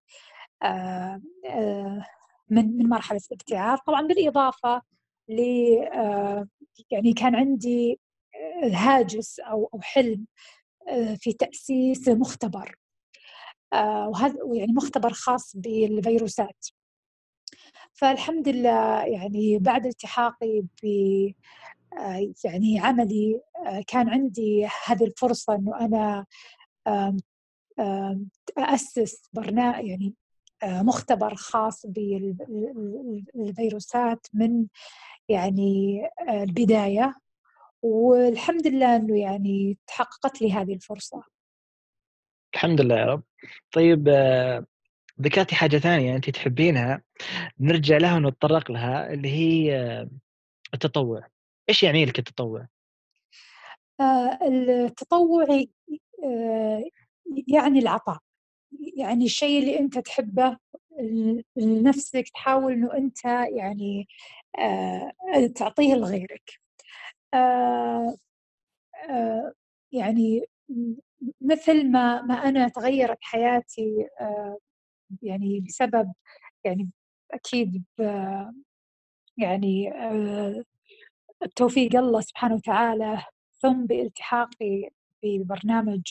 من 2.50 2.76
من 2.76 2.88
مرحلة 2.88 3.20
الابتعاث 3.30 3.78
طبعا 3.86 4.02
بالإضافة 4.06 4.82
ل 5.28 5.40
آه، 5.94 6.48
يعني 6.90 7.12
كان 7.12 7.34
عندي 7.34 8.00
هاجس 8.72 9.40
أو 9.40 9.70
أو 9.74 9.80
حلم 9.80 10.26
آه، 10.88 11.14
في 11.14 11.32
تأسيس 11.32 12.08
مختبر 12.08 12.76
آه، 13.72 14.08
وهذا 14.08 14.38
يعني 14.54 14.72
مختبر 14.72 15.12
خاص 15.12 15.56
بالفيروسات. 15.56 16.66
فالحمد 17.92 18.48
لله 18.48 19.04
يعني 19.04 19.58
بعد 19.58 19.86
التحاقي 19.86 20.62
ب 20.82 20.86
يعني 22.44 22.80
عملي 22.80 23.40
كان 23.86 24.08
عندي 24.08 24.68
هذه 24.86 25.04
الفرصة 25.04 25.54
أنه 25.54 25.80
أنا 25.80 26.26
أسس 28.58 29.22
برنامج 29.32 29.84
يعني 29.84 30.14
مختبر 30.64 31.34
خاص 31.34 31.86
بالفيروسات 33.26 34.26
من 34.34 34.66
يعني 35.28 36.02
البداية. 36.28 37.14
والحمد 37.82 38.66
لله 38.66 38.96
أنه 38.96 39.20
يعني 39.20 39.78
تحققت 39.86 40.42
لي 40.42 40.52
هذه 40.52 40.74
الفرصة. 40.74 41.22
الحمد 42.54 42.80
لله 42.80 42.98
يا 42.98 43.04
رب. 43.04 43.22
طيب 43.72 44.08
ذكرتي 45.20 45.54
حاجة 45.54 45.76
ثانية 45.76 46.16
أنت 46.16 46.30
تحبينها. 46.30 47.02
نرجع 47.60 47.96
لها 47.96 48.16
ونتطرق 48.16 48.70
لها 48.70 49.12
اللي 49.12 49.28
هي 49.28 49.76
التطوع. 50.74 51.28
إيش 51.68 51.82
يعني 51.82 52.04
لك 52.04 52.18
التطوع؟ 52.18 52.66
التطوع 54.42 55.64
يعني 57.48 57.78
العطاء. 57.78 58.18
يعني 58.96 59.24
الشيء 59.24 59.58
اللي 59.62 59.78
أنت 59.78 59.98
تحبه 59.98 60.56
لنفسك 61.56 62.28
تحاول 62.34 62.72
إنه 62.72 62.94
أنت 62.94 63.24
يعني 63.24 64.08
آه 64.58 65.12
تعطيه 65.56 65.94
لغيرك. 65.94 66.60
آه 67.34 68.16
آه 69.10 69.52
يعني 69.92 70.44
مثل 71.40 71.90
ما 71.90 72.22
ما 72.22 72.34
أنا 72.34 72.68
تغيرت 72.68 73.18
حياتي 73.22 74.08
يعني 75.22 75.60
بسبب 75.60 76.12
يعني 76.64 76.90
أكيد 77.32 77.84
يعني 79.38 79.92
توفيق 81.56 81.96
الله 81.96 82.20
سبحانه 82.20 82.54
وتعالى 82.54 83.24
ثم 83.62 83.86
بالتحاقي 83.86 84.90
ببرنامج 85.22 86.02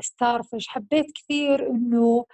ستارفش 0.00 0.68
حبيت 0.68 1.06
كثير 1.14 1.70
إنه 1.70 2.26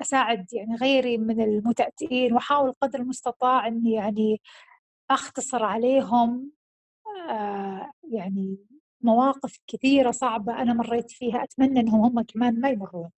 أساعد 0.00 0.46
يعني 0.52 0.74
غيري 0.76 1.18
من 1.18 1.40
المتأتئين 1.40 2.32
وأحاول 2.32 2.72
قدر 2.82 2.98
المستطاع 3.00 3.66
إني 3.66 3.92
يعني 3.92 4.40
أختصر 5.10 5.64
عليهم 5.64 6.52
يعني 8.10 8.58
مواقف 9.00 9.58
كثيرة 9.66 10.10
صعبة 10.10 10.62
أنا 10.62 10.72
مريت 10.74 11.10
فيها 11.10 11.44
أتمنى 11.44 11.80
أنهم 11.80 12.00
هم 12.04 12.22
كمان 12.22 12.60
ما 12.60 12.68
يمرون 12.70 13.10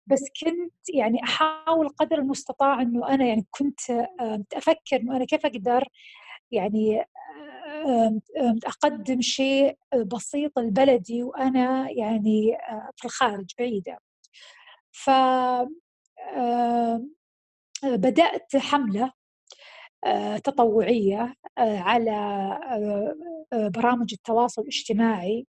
بس 0.06 0.22
كنت 0.44 0.94
يعني 0.94 1.22
أحاول 1.24 1.88
قدر 1.88 2.18
المستطاع 2.18 2.82
إنه 2.82 3.08
أنا 3.08 3.24
يعني 3.24 3.46
كنت 3.50 3.80
أفكر 4.54 4.96
إنه 4.96 5.16
أنا 5.16 5.24
كيف 5.24 5.46
أقدر 5.46 5.88
يعني 6.50 7.04
أقدم 8.66 9.20
شيء 9.20 9.78
بسيط 9.96 10.58
لبلدي 10.58 11.22
وأنا 11.22 11.90
يعني 11.90 12.58
في 12.96 13.04
الخارج 13.04 13.46
بعيدة. 13.58 13.98
ف 14.92 15.10
آه، 16.36 17.02
بدأت 17.84 18.56
آه، 20.04 20.38
تطوعية 20.38 21.34
آه، 21.58 21.78
على 21.78 22.12
برامج 23.52 24.12
التواصل 24.12 24.62
الاجتماعي 24.62 25.46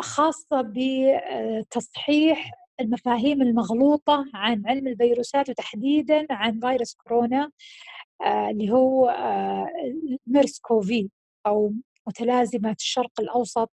خاصة 0.00 0.72
بتصحيح 0.76 2.50
المفاهيم 2.80 3.42
المغلوطة 3.42 4.24
عن 4.34 4.62
علم 4.66 4.86
الفيروسات 4.88 5.48
وتحديدا 5.50 6.26
عن 6.30 6.60
فيروس 6.60 6.94
كورونا 6.94 7.50
اللي 8.26 8.70
هو 8.72 9.16
ميرس 10.26 10.58
كوفي 10.60 11.10
أو 11.46 11.72
متلازمة 12.06 12.76
الشرق 12.80 13.20
الأوسط 13.20 13.70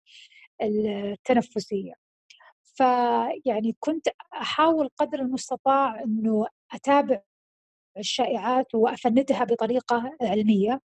التنفسية. 0.61 1.93
فيعني 2.75 3.75
كنت 3.79 4.07
أحاول 4.33 4.89
قدر 4.97 5.19
المستطاع 5.19 6.03
إنه 6.03 6.47
أتابع 6.73 7.21
الشائعات 7.97 8.75
وأفندها 8.75 9.43
بطريقة 9.43 10.11
علمية. 10.21 10.81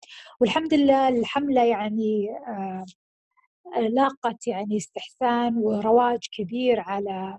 والحمد 0.40 0.74
لله 0.74 1.08
الحملة 1.08 1.64
يعني 1.64 2.30
آه، 2.48 2.84
لاقت 3.80 4.46
يعني 4.46 4.76
استحسان 4.76 5.56
ورواج 5.56 6.18
كبير 6.32 6.80
على 6.80 7.38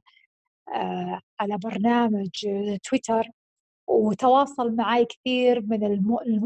آه، 0.76 1.22
على 1.40 1.58
برنامج 1.58 2.30
تويتر 2.84 3.30
وتواصل 3.88 4.76
معي 4.76 5.06
كثير 5.06 5.62
من 5.62 5.86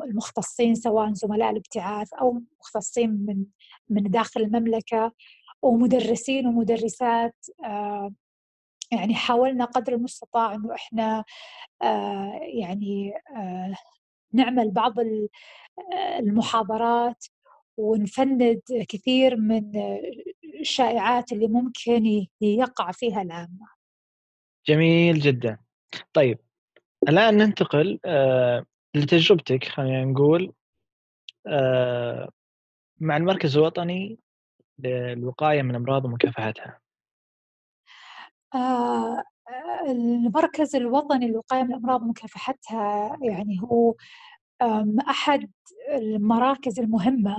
المختصين 0.03 0.75
سواء 0.75 1.13
زملاء 1.13 1.49
الابتعاث 1.49 2.13
أو 2.13 2.41
مختصين 2.59 3.09
من 3.09 3.45
من 3.89 4.03
داخل 4.11 4.41
المملكة 4.41 5.11
ومدرسين 5.61 6.47
ومدرسات 6.47 7.35
آه، 7.63 8.11
يعني 8.91 9.15
حاولنا 9.15 9.65
قدر 9.65 9.93
المستطاع 9.93 10.55
إنه 10.55 10.75
إحنا 10.75 11.23
آه، 11.81 12.39
يعني 12.41 13.13
آه، 13.37 13.75
نعمل 14.33 14.71
بعض 14.71 14.93
المحاضرات 16.19 17.25
ونفند 17.77 18.61
كثير 18.89 19.35
من 19.35 19.71
الشائعات 20.59 21.31
اللي 21.31 21.47
ممكن 21.47 22.25
يقع 22.41 22.91
فيها 22.91 23.21
العامة 23.21 23.67
جميل 24.67 25.19
جدا 25.19 25.57
طيب 26.13 26.39
الآن 27.09 27.37
ننتقل 27.37 27.99
لتجربتك 28.95 29.63
خلينا 29.63 30.05
نقول 30.05 30.53
مع 32.99 33.17
المركز 33.17 33.57
الوطني 33.57 34.19
للوقاية 34.79 35.61
من 35.61 35.71
الأمراض 35.71 36.05
ومكافحتها؟ 36.05 36.79
آه 38.55 39.23
المركز 39.89 40.75
الوطني 40.75 41.27
للوقاية 41.27 41.63
من 41.63 41.69
الأمراض 41.69 42.01
ومكافحتها 42.01 43.17
يعني 43.21 43.59
هو 43.61 43.95
أحد 45.09 45.51
المراكز 45.89 46.79
المهمة 46.79 47.37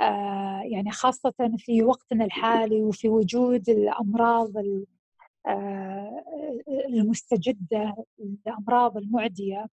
آه 0.00 0.62
يعني 0.64 0.90
خاصة 0.90 1.32
في 1.58 1.82
وقتنا 1.82 2.24
الحالي 2.24 2.82
وفي 2.82 3.08
وجود 3.08 3.68
الأمراض 3.70 4.52
آه، 5.46 6.24
المستجدة 6.88 7.94
الأمراض 8.20 8.96
المعدية. 8.96 9.58
آه، 9.58 9.66
آه، 9.66 9.68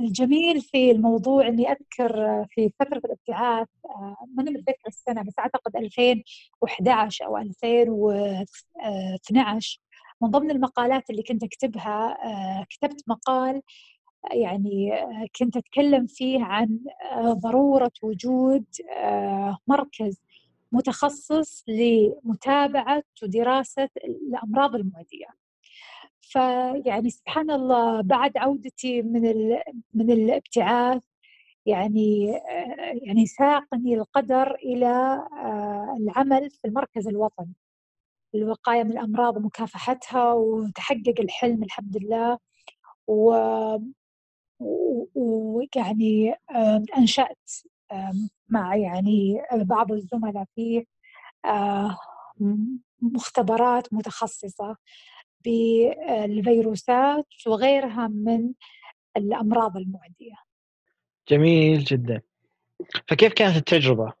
الجميل 0.00 0.60
في 0.60 0.90
الموضوع 0.90 1.48
إني 1.48 1.72
أذكر 1.72 2.44
في 2.50 2.70
فترة 2.80 3.00
الابتعاث 3.04 3.68
آه، 3.84 4.16
ماني 4.34 4.50
متذكر 4.50 4.88
السنة 4.88 5.22
بس 5.22 5.38
أعتقد 5.38 5.76
2011 5.76 7.26
أو 7.26 7.36
2012 7.36 9.80
من 10.20 10.30
ضمن 10.30 10.50
المقالات 10.50 11.10
اللي 11.10 11.22
كنت 11.22 11.44
أكتبها 11.44 12.18
كتبت 12.70 13.02
مقال 13.06 13.62
يعني 14.32 14.92
كنت 15.38 15.56
أتكلم 15.56 16.06
فيه 16.06 16.44
عن 16.44 16.78
ضرورة 17.22 17.92
وجود 18.02 18.64
مركز 19.66 20.22
متخصص 20.72 21.64
لمتابعة 21.68 23.02
ودراسة 23.22 23.88
الأمراض 24.04 24.74
المعدية. 24.74 25.43
فيعني 26.34 27.10
سبحان 27.10 27.50
الله 27.50 28.00
بعد 28.02 28.36
عودتي 28.36 29.02
من 29.02 29.22
من 29.94 30.10
الابتعاث 30.10 31.02
يعني 31.66 32.26
يعني 33.02 33.26
ساقني 33.26 33.94
القدر 33.94 34.54
إلى 34.54 34.86
آه، 35.32 35.96
العمل 36.00 36.50
في 36.50 36.68
المركز 36.68 37.08
الوطني. 37.08 37.54
للوقايه 38.34 38.82
من 38.82 38.92
الأمراض 38.92 39.36
ومكافحتها 39.36 40.32
وتحقق 40.32 41.14
الحلم 41.20 41.62
الحمد 41.62 41.96
لله. 41.96 42.38
ويعني 45.16 46.34
أنشأت 46.98 47.50
مع 48.48 48.76
يعني 48.76 49.42
بعض 49.52 49.92
الزملاء 49.92 50.44
فيه 50.54 50.84
آه، 51.44 51.98
مختبرات 53.02 53.92
متخصصة. 53.94 54.76
بالفيروسات 55.44 57.26
وغيرها 57.46 58.08
من 58.08 58.52
الأمراض 59.16 59.76
المعدية 59.76 60.36
جميل 61.28 61.84
جدا 61.84 62.20
فكيف 63.08 63.32
كانت 63.32 63.56
التجربة؟ 63.56 64.12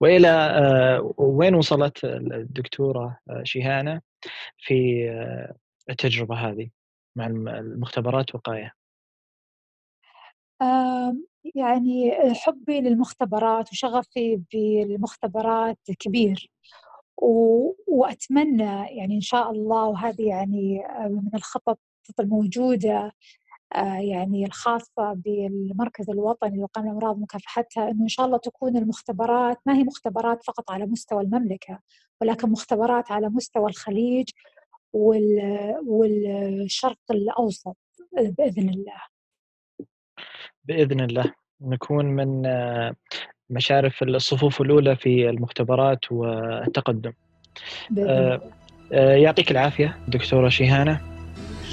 وإلى 0.00 0.28
آه، 0.28 1.14
وين 1.16 1.54
وصلت 1.54 2.04
الدكتورة 2.04 3.18
آه، 3.30 3.42
شيهانة 3.44 4.00
في 4.58 5.08
آه، 5.10 5.54
التجربة 5.90 6.34
هذه 6.34 6.68
مع 7.16 7.26
المختبرات 7.26 8.34
وقاية؟ 8.34 8.72
يعني 11.54 12.12
حبي 12.34 12.80
للمختبرات 12.80 13.72
وشغفي 13.72 14.42
بالمختبرات 14.52 15.78
كبير 15.98 16.50
وأتمنى 17.86 18.96
يعني 18.96 19.14
إن 19.14 19.20
شاء 19.20 19.50
الله 19.50 19.88
وهذه 19.88 20.28
يعني 20.28 20.86
آه، 20.86 21.08
من 21.08 21.30
الخطط 21.34 21.78
الموجودة 22.20 23.12
آه، 23.74 23.98
يعني 23.98 24.46
الخاصة 24.46 25.12
بالمركز 25.12 26.10
الوطني 26.10 26.56
للوقاية 26.56 26.84
من 26.84 26.90
الأمراض 26.90 27.16
ومكافحتها 27.16 27.90
إنه 27.90 28.02
إن 28.02 28.08
شاء 28.08 28.26
الله 28.26 28.38
تكون 28.38 28.76
المختبرات 28.76 29.58
ما 29.66 29.74
هي 29.76 29.84
مختبرات 29.84 30.44
فقط 30.44 30.70
على 30.70 30.86
مستوى 30.86 31.22
المملكة 31.22 31.80
ولكن 32.20 32.50
مختبرات 32.50 33.10
على 33.12 33.28
مستوى 33.28 33.70
الخليج 33.70 34.30
والشرق 35.86 36.98
الأوسط 37.10 37.76
بإذن 38.12 38.68
الله. 38.68 39.02
بإذن 40.64 41.00
الله. 41.00 41.34
نكون 41.60 42.06
من 42.06 42.46
آه، 42.46 42.94
مشارف 43.50 44.02
الصفوف 44.02 44.60
الأولى 44.60 44.96
في 44.96 45.28
المختبرات 45.28 46.12
والتقدم. 46.12 47.12
آه، 47.98 48.40
يعطيك 48.92 49.50
العافية 49.50 49.98
دكتورة 50.08 50.48
شيهانة. 50.48 51.00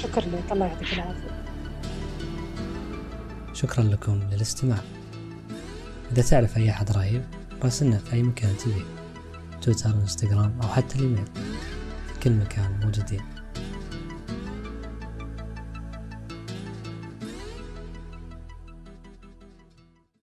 شكرا 0.02 0.24
لك 0.24 0.52
الله 0.52 0.66
يعطيك 0.66 0.92
العافية. 0.92 1.42
شكرا 3.52 3.84
لكم 3.84 4.20
للاستماع. 4.32 4.78
إذا 6.12 6.22
تعرف 6.22 6.56
أي 6.56 6.70
أحد 6.70 6.90
رهيب 6.90 7.22
راسلنا 7.64 7.98
في 7.98 8.12
أي 8.12 8.22
مكان 8.22 8.56
تبيه 8.56 8.84
تويتر 9.62 9.90
إنستغرام 9.90 10.58
أو 10.62 10.68
حتى 10.68 10.98
الإيميل. 10.98 11.26
في 12.06 12.20
كل 12.22 12.30
مكان 12.30 12.80
موجودين. 12.82 13.35